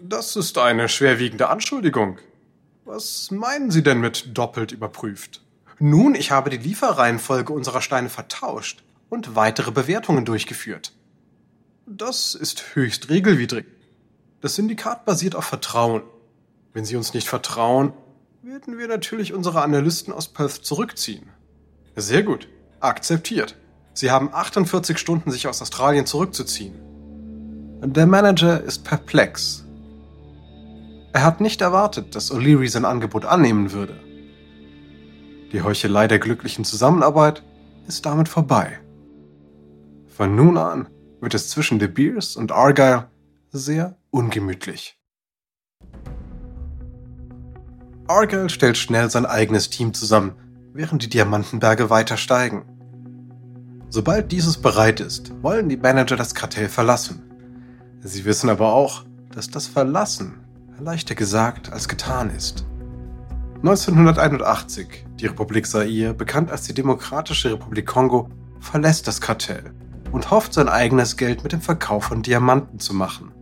Das 0.00 0.34
ist 0.34 0.56
eine 0.56 0.88
schwerwiegende 0.88 1.50
Anschuldigung. 1.50 2.18
Was 2.86 3.30
meinen 3.30 3.70
Sie 3.70 3.82
denn 3.82 4.00
mit 4.00 4.36
doppelt 4.36 4.72
überprüft? 4.72 5.42
Nun, 5.78 6.14
ich 6.14 6.30
habe 6.30 6.48
die 6.48 6.56
Lieferreihenfolge 6.56 7.52
unserer 7.52 7.82
Steine 7.82 8.08
vertauscht 8.08 8.82
und 9.10 9.36
weitere 9.36 9.72
Bewertungen 9.72 10.24
durchgeführt. 10.24 10.92
Das 11.86 12.34
ist 12.34 12.74
höchst 12.74 13.10
regelwidrig. 13.10 13.66
Das 14.40 14.54
Syndikat 14.54 15.04
basiert 15.04 15.34
auf 15.34 15.44
Vertrauen. 15.44 16.02
Wenn 16.72 16.86
Sie 16.86 16.96
uns 16.96 17.12
nicht 17.12 17.28
vertrauen, 17.28 17.92
werden 18.42 18.78
wir 18.78 18.88
natürlich 18.88 19.34
unsere 19.34 19.60
Analysten 19.60 20.14
aus 20.14 20.28
Perth 20.28 20.64
zurückziehen. 20.64 21.28
Sehr 21.94 22.22
gut. 22.22 22.48
Akzeptiert. 22.80 23.56
Sie 23.92 24.10
haben 24.10 24.32
48 24.32 24.96
Stunden, 24.96 25.30
sich 25.30 25.46
aus 25.46 25.60
Australien 25.60 26.06
zurückzuziehen. 26.06 26.89
Der 27.82 28.06
Manager 28.06 28.62
ist 28.62 28.84
perplex. 28.84 29.64
Er 31.14 31.24
hat 31.24 31.40
nicht 31.40 31.62
erwartet, 31.62 32.14
dass 32.14 32.30
O'Leary 32.30 32.68
sein 32.68 32.84
Angebot 32.84 33.24
annehmen 33.24 33.72
würde. 33.72 33.98
Die 35.50 35.62
Heuchelei 35.62 36.06
der 36.06 36.18
glücklichen 36.18 36.66
Zusammenarbeit 36.66 37.42
ist 37.88 38.04
damit 38.04 38.28
vorbei. 38.28 38.78
Von 40.08 40.36
nun 40.36 40.58
an 40.58 40.88
wird 41.22 41.32
es 41.32 41.48
zwischen 41.48 41.78
De 41.78 41.88
Beers 41.88 42.36
und 42.36 42.52
Argyle 42.52 43.08
sehr 43.50 43.96
ungemütlich. 44.10 45.00
Argyle 48.08 48.50
stellt 48.50 48.76
schnell 48.76 49.10
sein 49.10 49.24
eigenes 49.24 49.70
Team 49.70 49.94
zusammen, 49.94 50.34
während 50.74 51.02
die 51.02 51.08
Diamantenberge 51.08 51.88
weiter 51.88 52.18
steigen. 52.18 52.66
Sobald 53.88 54.30
dieses 54.32 54.58
bereit 54.58 55.00
ist, 55.00 55.32
wollen 55.42 55.70
die 55.70 55.78
Manager 55.78 56.16
das 56.16 56.34
Kartell 56.34 56.68
verlassen. 56.68 57.29
Sie 58.02 58.24
wissen 58.24 58.48
aber 58.48 58.72
auch, 58.72 59.04
dass 59.34 59.50
das 59.50 59.66
Verlassen 59.66 60.40
leichter 60.80 61.14
gesagt 61.14 61.70
als 61.70 61.86
getan 61.86 62.30
ist. 62.30 62.64
1981, 63.56 65.04
die 65.16 65.26
Republik 65.26 65.66
Zaire, 65.66 66.14
bekannt 66.14 66.50
als 66.50 66.62
die 66.62 66.72
Demokratische 66.72 67.52
Republik 67.52 67.86
Kongo, 67.86 68.30
verlässt 68.58 69.06
das 69.06 69.20
Kartell 69.20 69.74
und 70.12 70.30
hofft 70.30 70.54
sein 70.54 70.70
eigenes 70.70 71.18
Geld 71.18 71.42
mit 71.42 71.52
dem 71.52 71.60
Verkauf 71.60 72.04
von 72.04 72.22
Diamanten 72.22 72.78
zu 72.78 72.94
machen. 72.94 73.32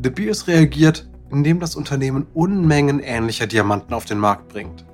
De 0.00 0.10
Beers 0.10 0.48
reagiert, 0.48 1.08
indem 1.30 1.60
das 1.60 1.76
Unternehmen 1.76 2.26
Unmengen 2.34 2.98
ähnlicher 2.98 3.46
Diamanten 3.46 3.94
auf 3.94 4.04
den 4.04 4.18
Markt 4.18 4.48
bringt. 4.48 4.84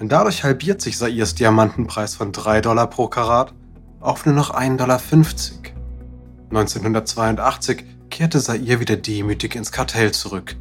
Denn 0.00 0.08
dadurch 0.08 0.42
halbiert 0.42 0.80
sich 0.80 0.96
Zaires 0.96 1.34
Diamantenpreis 1.34 2.14
von 2.14 2.32
3 2.32 2.62
Dollar 2.62 2.88
pro 2.88 3.08
Karat 3.08 3.52
auf 4.00 4.24
nur 4.24 4.34
noch 4.34 4.54
1,50 4.54 4.76
Dollar. 4.78 5.79
1982 6.50 7.84
kehrte 8.10 8.40
Zaire 8.40 8.80
wieder 8.80 8.96
demütig 8.96 9.54
ins 9.54 9.70
Kartell 9.70 10.10
zurück. 10.10 10.56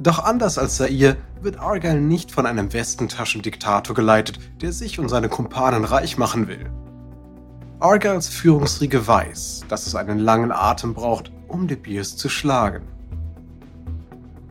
Doch 0.00 0.24
anders 0.24 0.58
als 0.58 0.76
Zaire 0.76 1.16
wird 1.40 1.60
Argyle 1.60 2.00
nicht 2.00 2.32
von 2.32 2.46
einem 2.46 2.72
Westentaschendiktator 2.72 3.94
geleitet, 3.94 4.40
der 4.60 4.72
sich 4.72 4.98
und 4.98 5.08
seine 5.08 5.28
Kumpanen 5.28 5.84
reich 5.84 6.18
machen 6.18 6.48
will. 6.48 6.68
Argyles 7.78 8.26
Führungsriege 8.26 9.06
weiß, 9.06 9.66
dass 9.68 9.86
es 9.86 9.94
einen 9.94 10.18
langen 10.18 10.50
Atem 10.50 10.92
braucht, 10.92 11.30
um 11.46 11.68
De 11.68 11.76
Beers 11.76 12.16
zu 12.16 12.28
schlagen. 12.28 12.88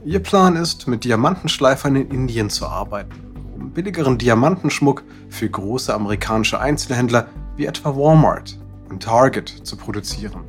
Ihr 0.06 0.24
Plan 0.24 0.56
ist, 0.56 0.88
mit 0.88 1.04
Diamantenschleifern 1.04 1.98
in 1.98 2.10
Indien 2.10 2.50
zu 2.50 2.68
arbeiten, 2.68 3.16
um 3.54 3.72
billigeren 3.72 4.18
Diamantenschmuck 4.18 5.04
für 5.28 5.50
große 5.50 5.94
amerikanische 5.94 6.60
Einzelhändler 6.60 7.28
wie 7.58 7.66
etwa 7.66 7.96
Walmart 7.96 8.60
und 8.96 9.04
Target 9.04 9.50
zu 9.50 9.76
produzieren. 9.76 10.46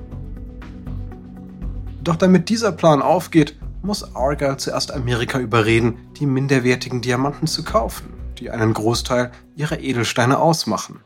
Doch 2.04 2.14
damit 2.14 2.48
dieser 2.48 2.70
Plan 2.70 3.02
aufgeht, 3.02 3.58
muss 3.82 4.14
Argyle 4.14 4.56
zuerst 4.56 4.94
Amerika 4.94 5.40
überreden, 5.40 5.98
die 6.16 6.26
minderwertigen 6.26 7.00
Diamanten 7.00 7.48
zu 7.48 7.64
kaufen, 7.64 8.14
die 8.38 8.50
einen 8.50 8.72
Großteil 8.72 9.32
ihrer 9.56 9.80
Edelsteine 9.80 10.38
ausmachen. 10.38 11.00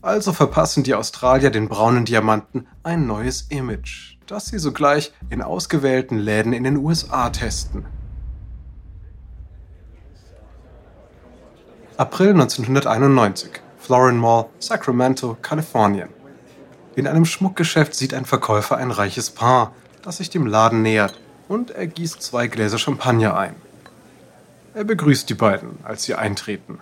Also 0.00 0.32
verpassen 0.32 0.82
die 0.82 0.94
Australier 0.94 1.50
den 1.50 1.68
braunen 1.68 2.04
Diamanten 2.04 2.66
ein 2.82 3.06
neues 3.06 3.42
Image, 3.42 4.16
das 4.26 4.46
sie 4.46 4.58
sogleich 4.58 5.12
in 5.30 5.40
ausgewählten 5.40 6.18
Läden 6.18 6.52
in 6.52 6.64
den 6.64 6.78
USA 6.78 7.30
testen. 7.30 7.86
April 11.96 12.30
1991, 12.30 13.61
Florin 13.82 14.16
Mall, 14.16 14.46
Sacramento, 14.60 15.36
Kalifornien. 15.42 16.08
In 16.94 17.08
einem 17.08 17.24
Schmuckgeschäft 17.24 17.94
sieht 17.96 18.14
ein 18.14 18.24
Verkäufer 18.24 18.76
ein 18.76 18.92
reiches 18.92 19.30
Paar, 19.30 19.72
das 20.02 20.18
sich 20.18 20.30
dem 20.30 20.46
Laden 20.46 20.82
nähert, 20.82 21.18
und 21.48 21.72
er 21.72 21.88
gießt 21.88 22.22
zwei 22.22 22.46
Gläser 22.46 22.78
Champagner 22.78 23.36
ein. 23.36 23.56
Er 24.74 24.84
begrüßt 24.84 25.28
die 25.28 25.34
beiden, 25.34 25.78
als 25.82 26.04
sie 26.04 26.14
eintreten. 26.14 26.78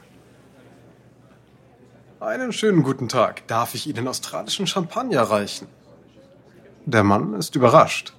Einen 2.21 2.52
schönen 2.52 2.83
guten 2.83 3.09
Tag. 3.09 3.47
Darf 3.47 3.75
ich 3.75 3.87
Ihnen 3.87 4.07
australischen 4.07 4.66
Champagner 4.66 5.23
reichen? 5.23 5.69
Der 6.85 7.02
Mann 7.02 7.33
ist 7.33 7.57
überrascht. 7.57 8.12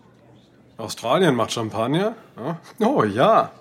Australien 0.78 1.36
macht 1.36 1.52
Champagner? 1.52 2.16
Oh 2.80 3.04
ja. 3.04 3.52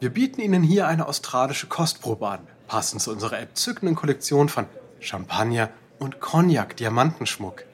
Wir 0.00 0.10
bieten 0.10 0.42
Ihnen 0.42 0.62
hier 0.62 0.86
eine 0.86 1.08
australische 1.08 1.66
Kostprobe 1.66 2.28
an, 2.28 2.40
passend 2.66 3.02
zu 3.02 3.12
unserer 3.12 3.38
entzückenden 3.38 3.94
Kollektion 3.94 4.48
von 4.48 4.66
Champagner 5.00 5.70
und 5.98 6.20
Cognac-Diamantenschmuck. 6.20 7.64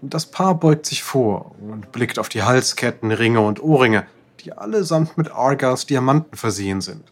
Das 0.00 0.26
Paar 0.26 0.54
beugt 0.54 0.86
sich 0.86 1.02
vor 1.02 1.54
und 1.60 1.92
blickt 1.92 2.18
auf 2.18 2.28
die 2.28 2.42
Halsketten, 2.42 3.10
Ringe 3.10 3.40
und 3.40 3.62
Ohrringe, 3.62 4.06
die 4.40 4.52
allesamt 4.52 5.16
mit 5.16 5.30
Argyles 5.30 5.86
Diamanten 5.86 6.36
versehen 6.36 6.80
sind. 6.80 7.04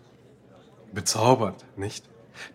Bezaubernd, 0.92 1.64
nicht? 1.76 2.04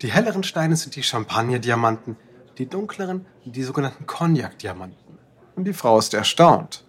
Die 0.02 0.12
helleren 0.12 0.44
Steine 0.44 0.76
sind 0.76 0.94
die 0.96 1.02
Champagner-Diamanten, 1.02 2.16
die 2.58 2.66
dunkleren 2.66 3.26
die 3.44 3.62
sogenannten 3.62 4.06
Cognac-Diamanten. 4.06 5.18
Und 5.56 5.64
die 5.64 5.72
Frau 5.72 5.98
ist 5.98 6.14
erstaunt. 6.14 6.84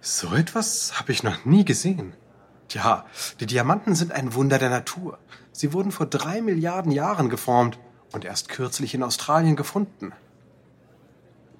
So 0.00 0.34
etwas 0.34 0.98
habe 0.98 1.12
ich 1.12 1.22
noch 1.22 1.44
nie 1.44 1.64
gesehen. 1.64 2.14
Ja, 2.70 3.04
die 3.40 3.46
Diamanten 3.46 3.94
sind 3.94 4.12
ein 4.12 4.34
Wunder 4.34 4.58
der 4.58 4.70
Natur. 4.70 5.18
Sie 5.52 5.72
wurden 5.72 5.92
vor 5.92 6.06
drei 6.06 6.40
Milliarden 6.40 6.90
Jahren 6.90 7.28
geformt 7.28 7.78
und 8.12 8.24
erst 8.24 8.48
kürzlich 8.48 8.94
in 8.94 9.02
Australien 9.02 9.56
gefunden. 9.56 10.12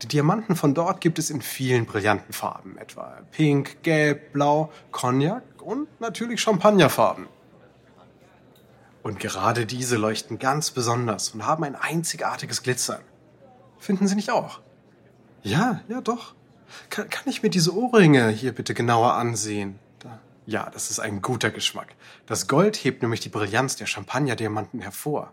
Die 0.03 0.09
Diamanten 0.09 0.57
von 0.57 0.75
dort 0.75 1.01
gibt 1.01 1.19
es 1.19 1.31
in 1.31 1.41
vielen 1.43 1.87
brillanten 1.87 2.33
Farben, 2.33 2.77
etwa 2.77 3.21
Pink, 3.31 3.83
Gelb, 3.83 4.33
Blau, 4.33 4.73
Cognac 4.91 5.45
und 5.63 5.89
natürlich 6.01 6.41
Champagnerfarben. 6.41 7.29
Und 9.03 9.21
gerade 9.21 9.67
diese 9.67 9.97
leuchten 9.97 10.39
ganz 10.39 10.71
besonders 10.71 11.31
und 11.31 11.47
haben 11.47 11.65
ein 11.65 11.77
einzigartiges 11.77 12.63
Glitzern. 12.63 13.01
Finden 13.79 14.09
Sie 14.09 14.15
nicht 14.15 14.31
auch? 14.31 14.61
Ja, 15.43 15.81
ja, 15.89 16.01
doch. 16.01 16.35
Kann, 16.89 17.11
kann 17.11 17.25
ich 17.27 17.43
mir 17.43 17.51
diese 17.51 17.77
Ohrringe 17.77 18.29
hier 18.29 18.53
bitte 18.53 18.75
genauer 18.75 19.15
ansehen? 19.15 19.79
Ja, 20.45 20.69
das 20.71 20.91
ist 20.91 20.99
ein 20.99 21.23
guter 21.23 21.51
Geschmack. 21.51 21.95
Das 22.27 22.49
Gold 22.49 22.77
hebt 22.77 23.03
nämlich 23.03 23.21
die 23.21 23.29
Brillanz 23.29 23.77
der 23.77 23.87
Champagner-Diamanten 23.87 24.81
hervor. 24.81 25.33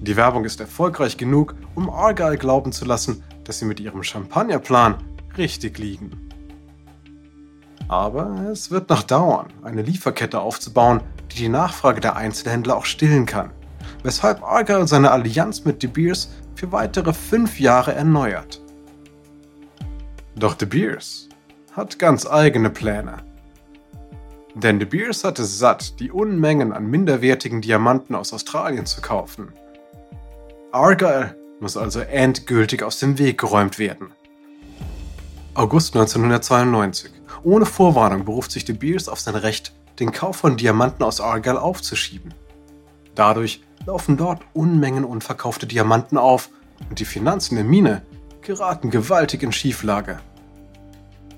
Die 0.00 0.16
Werbung 0.16 0.44
ist 0.44 0.60
erfolgreich 0.60 1.18
genug, 1.18 1.54
um 1.74 1.90
Argyle 1.90 2.38
glauben 2.38 2.72
zu 2.72 2.86
lassen, 2.86 3.22
dass 3.44 3.58
sie 3.58 3.66
mit 3.66 3.78
ihrem 3.80 4.02
Champagnerplan 4.02 5.04
richtig 5.36 5.78
liegen. 5.78 6.30
Aber 7.88 8.48
es 8.50 8.70
wird 8.70 8.88
noch 8.88 9.02
dauern, 9.02 9.52
eine 9.62 9.82
Lieferkette 9.82 10.40
aufzubauen, 10.40 11.02
die 11.32 11.36
die 11.36 11.48
Nachfrage 11.48 12.00
der 12.00 12.16
Einzelhändler 12.16 12.76
auch 12.76 12.84
stillen 12.86 13.26
kann, 13.26 13.50
weshalb 14.02 14.42
Argyle 14.42 14.86
seine 14.86 15.10
Allianz 15.10 15.64
mit 15.64 15.82
De 15.82 15.90
Beers 15.90 16.30
für 16.54 16.72
weitere 16.72 17.12
fünf 17.12 17.60
Jahre 17.60 17.94
erneuert. 17.94 18.62
Doch 20.36 20.54
De 20.54 20.68
Beers 20.68 21.27
hat 21.78 21.98
ganz 21.98 22.26
eigene 22.26 22.68
Pläne. 22.68 23.24
Denn 24.54 24.78
De 24.78 24.86
Beers 24.86 25.24
hat 25.24 25.38
es 25.38 25.58
satt, 25.58 25.98
die 26.00 26.10
Unmengen 26.10 26.72
an 26.74 26.84
minderwertigen 26.86 27.62
Diamanten 27.62 28.14
aus 28.14 28.34
Australien 28.34 28.84
zu 28.84 29.00
kaufen– 29.00 29.54
Argyle 30.70 31.34
muss 31.60 31.78
also 31.78 32.00
endgültig 32.00 32.82
aus 32.82 32.98
dem 32.98 33.18
Weg 33.18 33.38
geräumt 33.38 33.78
werden. 33.78 34.12
August 35.54 35.96
1992. 35.96 37.10
Ohne 37.42 37.64
Vorwarnung 37.64 38.26
beruft 38.26 38.50
sich 38.50 38.66
De 38.66 38.76
Beers 38.76 39.08
auf 39.08 39.18
sein 39.18 39.34
Recht, 39.34 39.72
den 39.98 40.12
Kauf 40.12 40.36
von 40.36 40.58
Diamanten 40.58 41.02
aus 41.02 41.22
Argyle 41.22 41.60
aufzuschieben. 41.60 42.34
Dadurch 43.14 43.62
laufen 43.86 44.18
dort 44.18 44.42
Unmengen 44.52 45.04
unverkaufte 45.04 45.66
Diamanten 45.66 46.18
auf 46.18 46.50
und 46.90 47.00
die 47.00 47.06
Finanzen 47.06 47.54
der 47.54 47.64
Mine 47.64 48.02
geraten 48.42 48.90
gewaltig 48.90 49.42
in 49.42 49.52
Schieflage. 49.52 50.20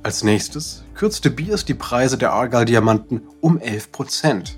Als 0.02 0.24
nächstes 0.24 0.84
kürzte 0.94 1.30
Beers 1.30 1.64
die 1.64 1.74
Preise 1.74 2.16
der 2.16 2.32
Argyle-Diamanten 2.32 3.22
um 3.40 3.58
11%. 3.58 4.52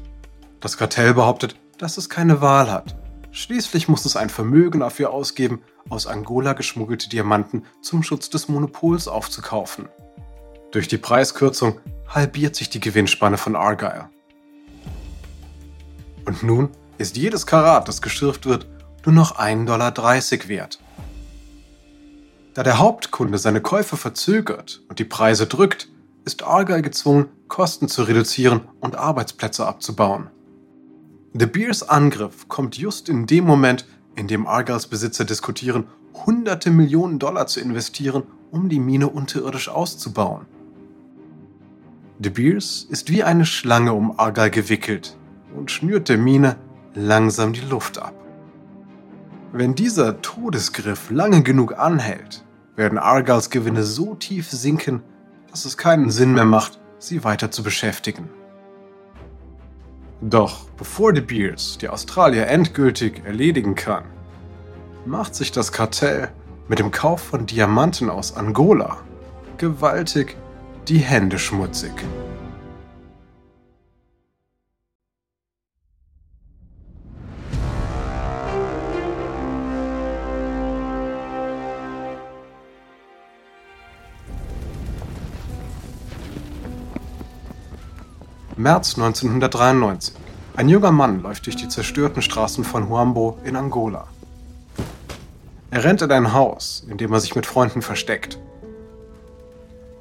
Das 0.60 0.76
Kartell 0.76 1.14
behauptet, 1.14 1.56
dass 1.78 1.98
es 1.98 2.08
keine 2.08 2.40
Wahl 2.40 2.70
hat 2.70 2.94
Schließlich 3.34 3.88
muss 3.88 4.04
es 4.04 4.14
ein 4.14 4.28
Vermögen 4.28 4.80
dafür 4.80 5.10
ausgeben, 5.10 5.62
aus 5.88 6.06
Angola 6.06 6.52
geschmuggelte 6.52 7.08
Diamanten 7.08 7.64
zum 7.80 8.02
Schutz 8.02 8.28
des 8.28 8.48
Monopols 8.48 9.08
aufzukaufen. 9.08 9.88
Durch 10.70 10.86
die 10.86 10.98
Preiskürzung 10.98 11.80
halbiert 12.06 12.54
sich 12.54 12.68
die 12.68 12.80
Gewinnspanne 12.80 13.38
von 13.38 13.56
Argyle. 13.56 14.10
Und 16.26 16.42
nun 16.42 16.68
ist 16.98 17.16
jedes 17.16 17.46
Karat, 17.46 17.88
das 17.88 18.02
geschürft 18.02 18.44
wird, 18.44 18.66
nur 19.06 19.14
noch 19.14 19.38
1,30 19.38 19.64
Dollar 19.64 20.48
wert. 20.48 20.78
Da 22.54 22.62
der 22.62 22.78
Hauptkunde 22.78 23.38
seine 23.38 23.62
Käufe 23.62 23.96
verzögert 23.96 24.82
und 24.88 24.98
die 24.98 25.04
Preise 25.04 25.46
drückt, 25.46 25.88
ist 26.24 26.42
Argyle 26.42 26.82
gezwungen, 26.82 27.28
Kosten 27.48 27.88
zu 27.88 28.02
reduzieren 28.02 28.62
und 28.80 28.94
Arbeitsplätze 28.94 29.66
abzubauen. 29.66 30.28
De 31.32 31.46
Beers 31.46 31.88
Angriff 31.88 32.48
kommt 32.48 32.76
just 32.76 33.08
in 33.08 33.26
dem 33.26 33.44
Moment, 33.44 33.86
in 34.16 34.28
dem 34.28 34.46
Argyles 34.46 34.86
Besitzer 34.86 35.24
diskutieren, 35.24 35.86
hunderte 36.26 36.70
Millionen 36.70 37.18
Dollar 37.18 37.46
zu 37.46 37.58
investieren, 37.58 38.24
um 38.50 38.68
die 38.68 38.80
Mine 38.80 39.08
unterirdisch 39.08 39.70
auszubauen. 39.70 40.44
De 42.18 42.30
Beers 42.30 42.86
ist 42.90 43.08
wie 43.08 43.24
eine 43.24 43.46
Schlange 43.46 43.94
um 43.94 44.18
Argyle 44.18 44.50
gewickelt 44.50 45.16
und 45.56 45.70
schnürt 45.70 46.10
der 46.10 46.18
Mine 46.18 46.56
langsam 46.94 47.54
die 47.54 47.60
Luft 47.60 47.96
ab. 47.96 48.21
Wenn 49.54 49.74
dieser 49.74 50.22
Todesgriff 50.22 51.10
lange 51.10 51.42
genug 51.42 51.78
anhält, 51.78 52.42
werden 52.74 52.96
Argyles 52.96 53.50
Gewinne 53.50 53.82
so 53.82 54.14
tief 54.14 54.50
sinken, 54.50 55.02
dass 55.50 55.66
es 55.66 55.76
keinen 55.76 56.10
Sinn 56.10 56.32
mehr 56.32 56.46
macht, 56.46 56.80
sie 56.98 57.22
weiter 57.22 57.50
zu 57.50 57.62
beschäftigen. 57.62 58.30
Doch 60.22 60.70
bevor 60.78 61.12
De 61.12 61.22
Beers 61.22 61.76
die 61.76 61.90
Australier 61.90 62.46
endgültig 62.46 63.26
erledigen 63.26 63.74
kann, 63.74 64.04
macht 65.04 65.34
sich 65.34 65.52
das 65.52 65.70
Kartell 65.70 66.30
mit 66.66 66.78
dem 66.78 66.90
Kauf 66.90 67.20
von 67.20 67.44
Diamanten 67.44 68.08
aus 68.08 68.34
Angola 68.34 69.02
gewaltig 69.58 70.34
die 70.88 70.98
Hände 70.98 71.38
schmutzig. 71.38 71.92
März 88.62 88.94
1993. 88.94 90.14
Ein 90.54 90.68
junger 90.68 90.92
Mann 90.92 91.20
läuft 91.20 91.46
durch 91.46 91.56
die 91.56 91.66
zerstörten 91.66 92.22
Straßen 92.22 92.62
von 92.62 92.88
Huambo 92.88 93.38
in 93.42 93.56
Angola. 93.56 94.06
Er 95.72 95.82
rennt 95.82 96.00
in 96.00 96.12
ein 96.12 96.32
Haus, 96.32 96.86
in 96.88 96.96
dem 96.96 97.12
er 97.12 97.18
sich 97.18 97.34
mit 97.34 97.44
Freunden 97.44 97.82
versteckt. 97.82 98.38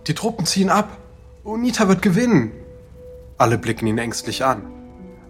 Die 0.05 0.13
Truppen 0.13 0.45
ziehen 0.45 0.69
ab. 0.69 0.95
UNITA 1.43 1.87
wird 1.87 2.03
gewinnen. 2.03 2.51
Alle 3.39 3.57
blicken 3.57 3.87
ihn 3.87 3.97
ängstlich 3.97 4.45
an. 4.45 4.61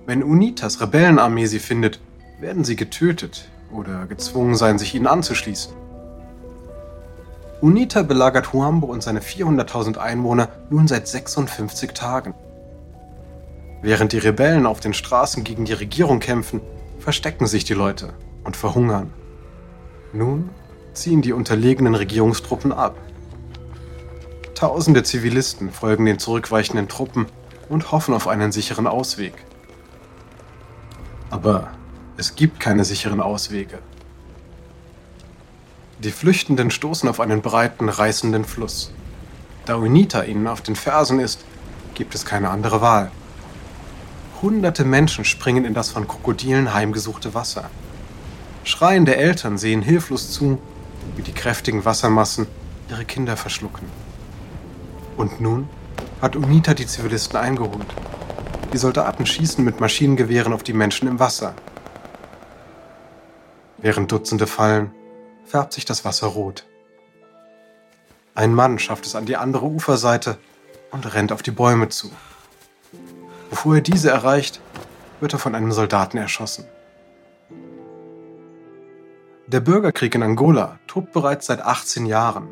Wenn 0.06 0.24
UNITAs 0.24 0.82
Rebellenarmee 0.82 1.46
sie 1.46 1.60
findet, 1.60 2.02
werden 2.42 2.66
sie 2.66 2.76
getötet 2.76 3.48
oder 3.72 4.08
gezwungen 4.08 4.56
sein, 4.56 4.78
sich 4.78 4.94
ihnen 4.94 5.08
anzuschließen. 5.08 5.72
UNITA 7.62 8.02
belagert 8.02 8.52
Huambo 8.52 8.88
und 8.88 9.02
seine 9.02 9.22
400.000 9.22 9.96
Einwohner 9.96 10.50
nun 10.70 10.90
seit 10.90 11.08
56 11.08 11.92
Tagen. 11.92 12.34
Während 13.82 14.12
die 14.12 14.20
Rebellen 14.20 14.66
auf 14.66 14.80
den 14.80 14.94
Straßen 14.94 15.44
gegen 15.44 15.66
die 15.66 15.74
Regierung 15.74 16.20
kämpfen, 16.20 16.62
verstecken 17.00 17.48
sich 17.48 17.64
die 17.64 17.74
Leute 17.74 18.14
und 18.44 18.56
verhungern. 18.56 19.12
Nun 20.14 20.50
ziehen 20.94 21.22
die 21.22 21.34
unterlegenen 21.34 21.96
Regierungstruppen 21.96 22.72
ab. 22.72 22.96
Tausende 24.54 25.02
Zivilisten 25.02 25.72
folgen 25.72 26.06
den 26.06 26.20
zurückweichenden 26.20 26.88
Truppen 26.88 27.26
und 27.70 27.92
hoffen 27.92 28.14
auf 28.14 28.28
einen 28.28 28.52
sicheren 28.52 28.86
Ausweg. 28.86 29.34
Aber 31.32 31.72
es 32.18 32.36
gibt 32.36 32.60
keine 32.60 32.86
sicheren 32.86 33.22
Auswege. 33.22 33.80
Die 36.00 36.12
Flüchtenden 36.12 36.70
stoßen 36.70 37.10
auf 37.10 37.20
einen 37.20 37.42
breiten, 37.42 37.90
reißenden 37.90 38.46
Fluss. 38.46 38.92
Da 39.66 39.76
Unita 39.76 40.24
ihnen 40.24 40.48
auf 40.48 40.62
den 40.62 40.76
Fersen 40.76 41.20
ist, 41.20 41.46
gibt 41.96 42.14
es 42.14 42.26
keine 42.26 42.50
andere 42.50 42.82
Wahl. 42.82 43.12
Hunderte 44.42 44.86
Menschen 44.86 45.24
springen 45.24 45.66
in 45.66 45.76
das 45.76 45.92
von 45.92 46.08
Krokodilen 46.08 46.74
heimgesuchte 46.74 47.36
Wasser. 47.36 47.70
Schreiende 48.64 49.16
Eltern 49.16 49.60
sehen 49.60 49.84
hilflos 49.84 50.32
zu, 50.32 50.60
wie 51.16 51.22
die 51.22 51.32
kräftigen 51.32 51.86
Wassermassen 51.86 52.48
ihre 52.90 53.06
Kinder 53.06 53.38
verschlucken. 53.38 53.88
Und 55.16 55.42
nun 55.42 55.70
hat 56.22 56.36
UNITA 56.36 56.74
die 56.74 56.88
Zivilisten 56.88 57.38
eingeholt. 57.38 57.86
Die 58.74 58.78
Soldaten 58.78 59.28
schießen 59.28 59.64
mit 59.64 59.80
Maschinengewehren 59.80 60.54
auf 60.54 60.64
die 60.64 60.74
Menschen 60.74 61.08
im 61.08 61.20
Wasser. 61.20 61.54
Während 63.78 64.12
Dutzende 64.12 64.48
fallen, 64.48 64.92
färbt 65.46 65.74
sich 65.74 65.86
das 65.86 66.04
Wasser 66.04 66.28
rot. 66.28 66.66
Ein 68.34 68.56
Mann 68.56 68.80
schafft 68.80 69.06
es 69.06 69.16
an 69.16 69.26
die 69.26 69.38
andere 69.38 69.66
Uferseite 69.66 70.38
und 70.92 71.14
rennt 71.14 71.32
auf 71.32 71.44
die 71.44 71.52
Bäume 71.52 71.90
zu. 71.90 72.10
Bevor 73.52 73.76
er 73.76 73.82
diese 73.82 74.10
erreicht, 74.10 74.62
wird 75.20 75.34
er 75.34 75.40
von 75.40 75.54
einem 75.54 75.74
Soldaten 75.74 76.18
erschossen. 76.18 76.66
Der 79.46 79.60
Bürgerkrieg 79.60 80.16
in 80.16 80.24
Angola 80.24 80.80
tobt 80.88 81.12
bereits 81.12 81.48
seit 81.48 81.62
18 81.62 82.06
Jahren. 82.06 82.48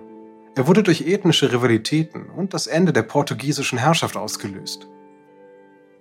Er 0.55 0.67
wurde 0.67 0.83
durch 0.83 1.07
ethnische 1.07 1.53
Rivalitäten 1.53 2.29
und 2.29 2.53
das 2.53 2.67
Ende 2.67 2.91
der 2.91 3.03
portugiesischen 3.03 3.79
Herrschaft 3.79 4.17
ausgelöst. 4.17 4.89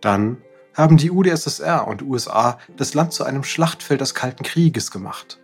Dann 0.01 0.39
haben 0.75 0.97
die 0.97 1.13
UdSSR 1.13 1.87
und 1.87 2.03
USA 2.03 2.59
das 2.77 2.93
Land 2.95 3.13
zu 3.13 3.23
einem 3.23 3.45
Schlachtfeld 3.45 4.01
des 4.01 4.17
Kalten 4.17 4.43
Krieges 4.43 4.91
gemacht. 4.91 5.39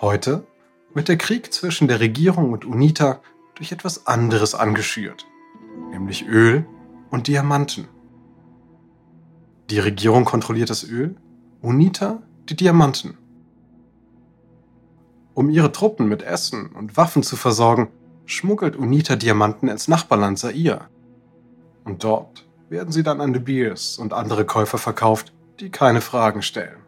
Heute 0.00 0.46
wird 0.94 1.08
der 1.08 1.18
Krieg 1.18 1.52
zwischen 1.52 1.88
der 1.88 1.98
Regierung 1.98 2.52
und 2.52 2.64
UNITA 2.64 3.20
durch 3.56 3.72
etwas 3.72 4.06
anderes 4.06 4.54
angeschürt, 4.54 5.26
nämlich 5.90 6.24
Öl 6.26 6.64
und 7.10 7.26
Diamanten. 7.26 7.88
Die 9.72 9.78
Regierung 9.78 10.26
kontrolliert 10.26 10.68
das 10.68 10.84
Öl, 10.84 11.16
UNITA 11.62 12.20
die 12.50 12.56
Diamanten. 12.56 13.16
Um 15.32 15.48
ihre 15.48 15.72
Truppen 15.72 16.10
mit 16.10 16.22
Essen 16.22 16.72
und 16.72 16.98
Waffen 16.98 17.22
zu 17.22 17.36
versorgen, 17.36 17.88
schmuggelt 18.26 18.76
UNITA 18.76 19.16
Diamanten 19.16 19.68
ins 19.68 19.88
Nachbarland 19.88 20.38
Zaire. 20.38 20.90
Und 21.84 22.04
dort 22.04 22.44
werden 22.68 22.92
sie 22.92 23.02
dann 23.02 23.22
an 23.22 23.32
De 23.32 23.40
Beers 23.40 23.96
und 23.96 24.12
andere 24.12 24.44
Käufer 24.44 24.76
verkauft, 24.76 25.32
die 25.58 25.70
keine 25.70 26.02
Fragen 26.02 26.42
stellen. 26.42 26.82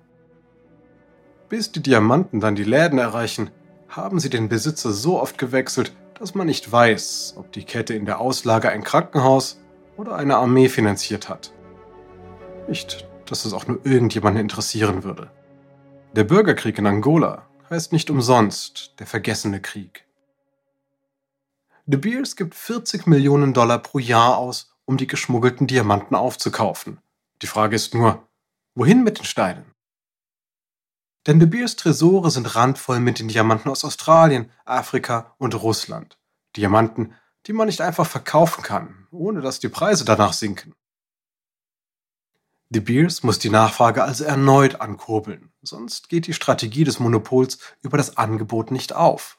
Bis 1.49 1.73
die 1.73 1.81
Diamanten 1.81 2.41
dann 2.41 2.55
die 2.55 2.65
Läden 2.65 2.99
erreichen, 2.99 3.49
haben 3.89 4.21
sie 4.21 4.29
den 4.29 4.51
Besitzer 4.51 4.93
so 4.93 5.19
oft 5.23 5.39
gewechselt, 5.39 5.97
dass 6.19 6.35
man 6.35 6.49
nicht 6.49 6.71
weiß, 6.71 7.37
ob 7.39 7.51
die 7.51 7.65
Kette 7.65 7.95
in 7.95 8.05
der 8.05 8.21
Auslage 8.21 8.69
ein 8.69 8.85
Krankenhaus 8.85 9.59
oder 9.97 10.17
eine 10.17 10.37
Armee 10.37 10.69
finanziert 10.69 11.31
hat. 11.31 11.55
Nicht, 12.69 13.07
dass 13.27 13.45
es 13.45 13.53
auch 13.53 13.67
nur 13.67 13.85
irgendjemanden 13.85 14.41
interessieren 14.41 15.05
würde. 15.05 15.31
Der 16.15 16.25
Bürgerkrieg 16.25 16.79
in 16.79 16.87
Angola 16.87 17.47
heißt 17.71 17.93
nicht 17.93 18.11
umsonst 18.11 18.95
der 18.99 19.07
vergessene 19.07 19.61
Krieg. 19.61 20.05
De 21.87 21.99
Beers 21.99 22.37
gibt 22.37 22.55
40 22.55 23.07
Millionen 23.07 23.53
Dollar 23.53 23.79
pro 23.79 23.99
Jahr 23.99 24.39
aus, 24.39 24.75
um 24.87 24.97
die 24.97 25.07
geschmuggelten 25.07 25.67
Diamanten 25.67 26.17
aufzukaufen. 26.17 26.99
Die 27.43 27.47
Frage 27.47 27.77
ist 27.77 27.95
nur, 27.95 28.27
wohin 28.75 29.05
mit 29.05 29.19
den 29.19 29.25
Steinen? 29.25 29.67
Denn 31.27 31.39
De 31.39 31.49
Beers 31.49 31.77
Tresore 31.77 32.31
sind 32.31 32.55
randvoll 32.55 33.01
mit 33.01 33.19
den 33.19 33.29
Diamanten 33.29 33.71
aus 33.71 33.85
Australien, 33.85 34.51
Afrika 34.65 35.35
und 35.37 35.55
Russland. 35.55 36.19
Diamanten, 36.57 37.15
die 37.47 37.53
man 37.53 37.67
nicht 37.67 37.83
einfach 37.83 38.07
verkaufen 38.07 38.63
kann, 38.63 39.07
ohne 39.11 39.43
dass 39.43 39.59
die 39.59 39.69
Preise 39.69 40.05
danach 40.05 40.33
sinken. 40.33 40.75
De 42.75 42.81
Beers 42.81 43.23
muss 43.23 43.39
die 43.39 43.51
Nachfrage 43.51 44.03
also 44.03 44.25
erneut 44.25 44.81
ankurbeln, 44.81 45.53
sonst 45.63 46.09
geht 46.09 46.27
die 46.27 46.33
Strategie 46.33 46.83
des 46.83 46.99
Monopols 46.99 47.61
über 47.83 47.97
das 47.97 48.17
Angebot 48.17 48.73
nicht 48.73 48.93
auf. 48.93 49.39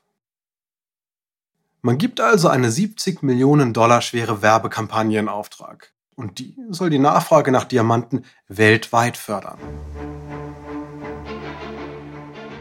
Man 1.81 1.97
gibt 1.97 2.21
also 2.21 2.47
eine 2.47 2.71
70 2.71 3.23
Millionen 3.23 3.73
Dollar 3.73 4.01
schwere 4.01 4.41
Werbekampagne 4.41 5.19
in 5.19 5.27
Auftrag. 5.27 5.91
Und 6.15 6.39
die 6.39 6.55
soll 6.69 6.89
die 6.89 6.97
Nachfrage 6.97 7.51
nach 7.51 7.65
Diamanten 7.65 8.23
weltweit 8.47 9.17
fördern. 9.17 9.59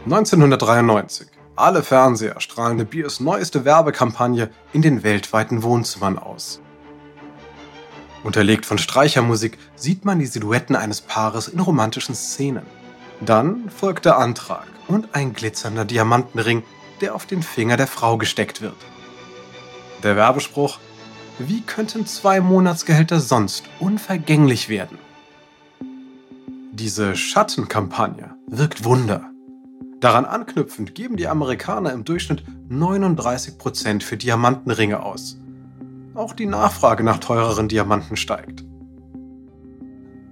1993. 0.03 1.29
Alle 1.55 1.83
Fernseher 1.83 2.41
strahlen 2.41 2.77
De 2.77 2.85
Beers 2.85 3.21
neueste 3.21 3.63
Werbekampagne 3.63 4.49
in 4.73 4.81
den 4.81 5.03
weltweiten 5.03 5.63
Wohnzimmern 5.63 6.19
aus. 6.19 6.59
Unterlegt 8.25 8.65
von 8.65 8.79
Streichermusik 8.79 9.59
sieht 9.75 10.03
man 10.03 10.17
die 10.17 10.25
Silhouetten 10.25 10.75
eines 10.75 10.99
Paares 10.99 11.47
in 11.47 11.59
romantischen 11.59 12.15
Szenen. 12.15 12.63
Dann 13.21 13.69
folgt 13.69 14.05
der 14.05 14.17
Antrag 14.17 14.65
und 14.87 15.13
ein 15.13 15.33
glitzernder 15.33 15.85
Diamantenring, 15.85 16.63
der 17.01 17.13
auf 17.13 17.27
den 17.27 17.43
Finger 17.43 17.77
der 17.77 17.85
Frau 17.85 18.17
gesteckt 18.17 18.63
wird. 18.63 18.75
Der 20.01 20.15
Werbespruch, 20.15 20.79
wie 21.37 21.61
könnten 21.61 22.07
zwei 22.07 22.41
Monatsgehälter 22.41 23.19
sonst 23.19 23.65
unvergänglich 23.79 24.69
werden? 24.69 24.97
Diese 26.71 27.15
Schattenkampagne 27.15 28.33
wirkt 28.47 28.85
Wunder. 28.85 29.29
Daran 29.99 30.25
anknüpfend 30.25 30.95
geben 30.95 31.15
die 31.15 31.27
Amerikaner 31.27 31.93
im 31.93 32.05
Durchschnitt 32.05 32.43
39% 32.71 34.01
für 34.01 34.17
Diamantenringe 34.17 35.03
aus. 35.03 35.37
Auch 36.15 36.33
die 36.33 36.45
Nachfrage 36.45 37.03
nach 37.03 37.17
teureren 37.17 37.67
Diamanten 37.67 38.15
steigt. 38.15 38.63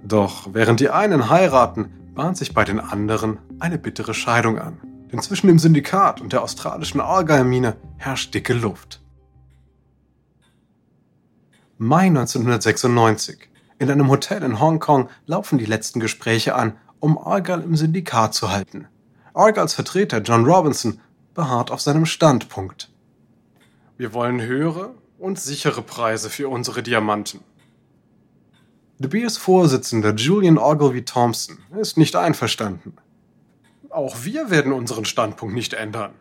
Doch 0.02 0.48
während 0.54 0.80
die 0.80 0.88
einen 0.88 1.28
heiraten, 1.28 1.92
bahnt 2.14 2.38
sich 2.38 2.54
bei 2.54 2.64
den 2.64 2.80
anderen 2.80 3.38
eine 3.60 3.76
bittere 3.76 4.14
Scheidung 4.14 4.58
an. 4.58 4.80
Denn 5.12 5.20
zwischen 5.20 5.46
dem 5.46 5.58
Syndikat 5.58 6.22
und 6.22 6.32
der 6.32 6.42
australischen 6.42 7.02
Argyle-Mine 7.02 7.76
herrscht 7.98 8.32
dicke 8.32 8.54
Luft. 8.54 9.02
Mai 11.76 12.06
1996. 12.06 13.50
In 13.78 13.90
einem 13.90 14.08
Hotel 14.08 14.42
in 14.42 14.60
Hongkong 14.60 15.10
laufen 15.26 15.58
die 15.58 15.66
letzten 15.66 16.00
Gespräche 16.00 16.54
an, 16.54 16.78
um 16.98 17.18
Argyle 17.18 17.62
im 17.62 17.76
Syndikat 17.76 18.32
zu 18.32 18.50
halten. 18.50 18.86
Argyles 19.34 19.74
Vertreter 19.74 20.22
John 20.22 20.46
Robinson 20.46 21.00
beharrt 21.34 21.70
auf 21.70 21.82
seinem 21.82 22.06
Standpunkt. 22.06 22.90
Wir 23.98 24.14
wollen 24.14 24.40
höhere 24.40 24.94
und 25.24 25.40
sichere 25.40 25.80
Preise 25.80 26.28
für 26.28 26.50
unsere 26.50 26.82
Diamanten. 26.82 27.40
De 28.98 29.08
Beers 29.08 29.38
Vorsitzender 29.38 30.14
Julian 30.14 30.58
Ogilvy 30.58 31.02
Thompson 31.04 31.58
ist 31.80 31.96
nicht 31.96 32.14
einverstanden. 32.14 32.94
Auch 33.88 34.16
wir 34.24 34.50
werden 34.50 34.72
unseren 34.72 35.06
Standpunkt 35.06 35.54
nicht 35.54 35.72
ändern. 35.72 36.12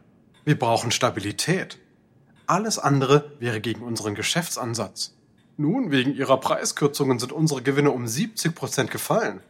Wir 0.45 0.57
brauchen 0.57 0.89
Stabilität. 0.91 1.79
Alles 2.47 2.79
andere 2.79 3.33
wäre 3.39 3.59
gegen 3.59 3.83
unseren 3.83 4.15
Geschäftsansatz. 4.15 5.13
Nun, 5.57 5.91
wegen 5.91 6.15
ihrer 6.15 6.39
Preiskürzungen 6.39 7.19
sind 7.19 7.33
unsere 7.33 7.61
Gewinne 7.61 7.91
um 7.91 8.07
70 8.07 8.55
Prozent 8.55 8.89
gefallen. 8.89 9.41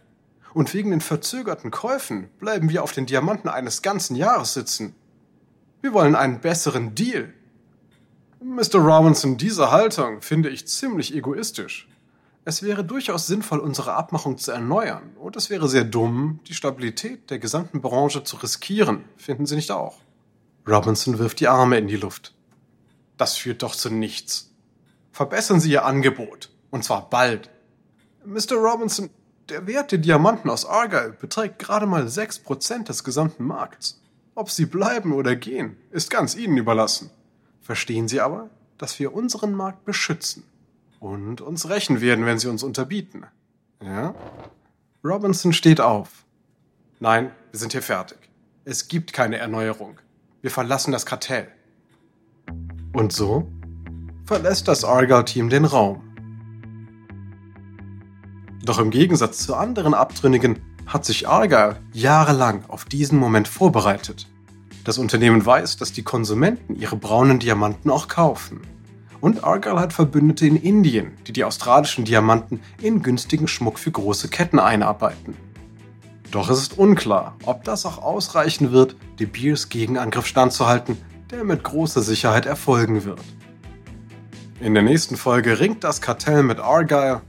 Und 0.56 0.74
wegen 0.74 0.90
den 0.90 1.02
verzögerten 1.02 1.70
Käufen 1.70 2.30
bleiben 2.40 2.70
wir 2.70 2.84
auf 2.84 2.92
den 2.92 3.06
Diamanten 3.06 3.50
eines 3.50 3.84
ganzen 3.84 4.16
Jahres 4.16 4.56
sitzen. 4.56 4.96
Wir 5.82 5.94
wollen 5.94 6.16
einen 6.16 6.40
besseren 6.40 6.96
Deal. 6.96 7.34
Mr. 8.44 8.76
Robinson, 8.76 9.38
diese 9.38 9.72
Haltung 9.72 10.22
finde 10.22 10.50
ich 10.50 10.68
ziemlich 10.68 11.16
egoistisch. 11.16 11.88
Es 12.44 12.62
wäre 12.62 12.84
durchaus 12.84 13.26
sinnvoll, 13.26 13.60
unsere 13.60 13.94
Abmachung 13.94 14.38
zu 14.38 14.52
erneuern, 14.52 15.16
und 15.16 15.38
es 15.38 15.50
wäre 15.50 15.70
sehr 15.70 15.86
dumm, 15.86 16.42
die 16.48 16.54
Stabilität 16.54 17.30
der 17.30 17.40
gesamten 17.40 17.80
Branche 17.80 18.26
zu 18.26 18.36
riskieren, 18.36 19.06
finden 19.16 19.46
Sie 19.46 19.56
nicht 19.56 19.72
auch? 19.72 20.00
Robinson 20.68 21.20
wirft 21.20 21.40
die 21.40 21.48
Arme 21.48 21.78
in 21.78 21.88
die 21.88 21.96
Luft. 21.96 22.34
Das 23.16 23.38
führt 23.38 23.64
doch 23.64 23.76
zu 23.76 23.90
nichts. 23.90 24.52
Verbessern 25.14 25.62
Sie 25.62 25.72
Ihr 25.72 25.86
Angebot. 25.86 26.50
Und 26.70 26.84
zwar 26.84 27.10
bald. 27.10 27.50
Mr. 28.26 28.56
Robinson, 28.56 29.10
der 29.48 29.68
Wert 29.68 29.94
der 29.94 30.00
Diamanten 30.00 30.50
aus 30.50 30.66
Argyle 30.66 31.16
beträgt 31.20 31.60
gerade 31.60 31.86
mal 31.86 32.08
6% 32.08 32.84
des 32.84 33.06
gesamten 33.06 33.46
Markts. 33.46 34.02
Ob 34.36 34.52
Sie 34.52 34.66
bleiben 34.66 35.14
oder 35.14 35.38
gehen, 35.38 35.78
ist 35.92 36.10
ganz 36.10 36.36
Ihnen 36.36 36.58
überlassen. 36.58 37.10
Verstehen 37.64 38.10
Sie 38.10 38.20
aber, 38.20 38.50
dass 38.78 39.00
wir 39.00 39.14
unseren 39.14 39.56
Markt 39.56 39.86
beschützen 39.86 40.44
und 41.00 41.40
uns 41.40 41.70
rächen 41.70 42.02
werden, 42.02 42.26
wenn 42.26 42.38
Sie 42.38 42.50
uns 42.50 42.62
unterbieten. 42.62 43.26
Ja? 43.82 44.14
Robinson 45.02 45.54
steht 45.54 45.80
auf. 45.80 46.26
Nein, 47.00 47.32
wir 47.52 47.60
sind 47.60 47.72
hier 47.72 47.82
fertig. 47.82 48.18
Es 48.66 48.90
gibt 48.90 49.14
keine 49.14 49.38
Erneuerung. 49.38 49.98
Wir 50.42 50.52
verlassen 50.52 50.92
das 50.92 51.06
Kartell. 51.06 51.48
Und 52.92 53.14
so 53.14 53.50
verlässt 54.26 54.68
das 54.68 54.84
Argyle-Team 54.84 55.50
den 55.50 55.64
Raum. 55.64 56.04
Doch 58.64 58.80
im 58.80 58.92
Gegensatz 58.92 59.40
zu 59.40 59.56
anderen 59.56 59.94
Abtrünnigen 59.94 60.62
hat 60.86 61.06
sich 61.06 61.30
Argyle 61.30 61.78
jahrelang 61.94 62.66
auf 62.70 62.84
diesen 62.84 63.18
Moment 63.20 63.48
vorbereitet. 63.48 64.28
Das 64.84 64.98
Unternehmen 64.98 65.46
weiß, 65.46 65.78
dass 65.78 65.94
die 65.94 66.04
Konsumenten 66.04 66.76
ihre 66.76 66.98
braunen 66.98 67.40
Diamanten 67.40 67.90
auch 67.90 68.10
kaufen. 68.10 68.62
Und 69.22 69.46
Argyle 69.46 69.80
hat 69.80 69.94
Verbündete 69.94 70.46
in 70.46 70.58
Indien, 70.58 71.14
die 71.26 71.32
die 71.32 71.46
australischen 71.46 72.04
Diamanten 72.04 72.60
in 72.82 73.02
günstigen 73.02 73.48
Schmuck 73.48 73.80
für 73.80 73.92
große 73.92 74.28
Ketten 74.28 74.60
einarbeiten. 74.60 75.38
Doch 76.32 76.50
es 76.50 76.60
ist 76.60 76.78
unklar, 76.78 77.38
ob 77.46 77.64
das 77.64 77.86
auch 77.86 78.00
ausreichen 78.00 78.74
wird, 78.74 78.98
De 79.20 79.26
Beers 79.26 79.70
Gegenangriff 79.70 80.28
standzuhalten, 80.28 80.98
der 81.32 81.46
mit 81.46 81.64
großer 81.64 82.02
Sicherheit 82.02 82.46
erfolgen 82.46 83.06
wird. 83.06 83.22
In 84.60 84.74
der 84.74 84.84
nächsten 84.84 85.16
Folge 85.16 85.60
ringt 85.60 85.86
das 85.86 86.02
Kartell 86.02 86.44
mit 86.44 86.60
Argyle. 86.60 87.22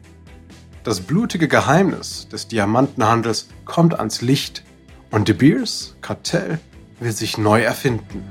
Das 0.83 1.01
blutige 1.01 1.47
Geheimnis 1.47 2.29
des 2.29 2.49
Diamantenhandels 2.49 3.49
kommt 3.65 3.97
ans 3.97 4.23
Licht 4.23 4.65
und 5.13 5.29
De 5.29 5.35
Beers 5.37 5.95
Kartell 6.01 6.59
will 7.01 7.13
sich 7.13 7.39
neu 7.39 7.63
erfinden. 7.63 8.25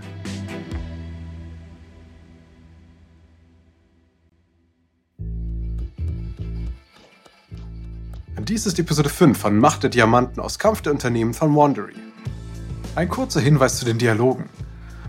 Dies 8.39 8.65
ist 8.65 8.77
Episode 8.77 9.07
5 9.09 9.37
von 9.37 9.57
Macht 9.57 9.83
der 9.83 9.89
Diamanten 9.89 10.41
aus 10.41 10.59
Kampf 10.59 10.81
der 10.81 10.91
Unternehmen 10.91 11.33
von 11.33 11.55
Wandery. 11.55 11.95
Ein 12.93 13.07
kurzer 13.07 13.39
Hinweis 13.39 13.77
zu 13.77 13.85
den 13.85 13.97
Dialogen. 13.97 14.49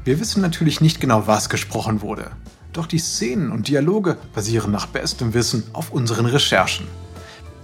Wir 0.04 0.20
wissen 0.20 0.40
natürlich 0.40 0.80
nicht 0.80 1.00
genau, 1.00 1.26
was 1.26 1.48
gesprochen 1.48 2.00
wurde. 2.00 2.30
Doch 2.72 2.86
die 2.86 2.98
Szenen 2.98 3.50
und 3.50 3.68
Dialoge 3.68 4.18
basieren 4.34 4.70
nach 4.70 4.86
bestem 4.86 5.34
Wissen 5.34 5.64
auf 5.72 5.90
unseren 5.90 6.26
Recherchen. 6.26 6.86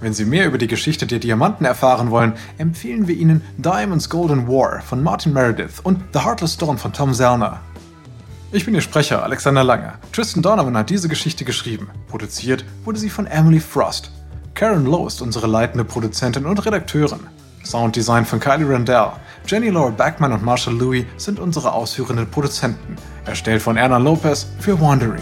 Wenn 0.00 0.14
Sie 0.14 0.24
mehr 0.24 0.46
über 0.46 0.56
die 0.56 0.66
Geschichte 0.66 1.06
der 1.06 1.18
Diamanten 1.18 1.66
erfahren 1.66 2.10
wollen, 2.10 2.32
empfehlen 2.56 3.06
wir 3.06 3.14
Ihnen 3.14 3.42
Diamonds 3.58 4.08
Golden 4.08 4.48
War 4.48 4.80
von 4.80 5.02
Martin 5.02 5.34
Meredith 5.34 5.80
und 5.82 6.02
The 6.14 6.20
Heartless 6.20 6.56
Dawn 6.56 6.78
von 6.78 6.94
Tom 6.94 7.12
Zellner. 7.12 7.60
Ich 8.50 8.64
bin 8.64 8.74
Ihr 8.74 8.80
Sprecher, 8.80 9.22
Alexander 9.22 9.62
Lange. 9.62 9.92
Tristan 10.12 10.42
Donovan 10.42 10.76
hat 10.76 10.88
diese 10.88 11.08
Geschichte 11.08 11.44
geschrieben. 11.44 11.88
Produziert 12.08 12.64
wurde 12.84 12.98
sie 12.98 13.10
von 13.10 13.26
Emily 13.26 13.60
Frost. 13.60 14.10
Karen 14.54 14.86
Lowe 14.86 15.06
ist 15.06 15.20
unsere 15.20 15.46
leitende 15.46 15.84
Produzentin 15.84 16.46
und 16.46 16.64
Redakteurin. 16.64 17.20
Sounddesign 17.62 18.24
von 18.24 18.40
Kylie 18.40 18.68
Randell. 18.68 19.12
Jenny 19.46 19.68
Laura 19.68 19.90
Backman 19.90 20.32
und 20.32 20.42
Marshall 20.42 20.74
Louis 20.74 21.04
sind 21.18 21.38
unsere 21.38 21.72
ausführenden 21.72 22.28
Produzenten. 22.30 22.96
Erstellt 23.26 23.60
von 23.60 23.76
Erna 23.76 23.98
Lopez 23.98 24.46
für 24.60 24.80
Wandery. 24.80 25.20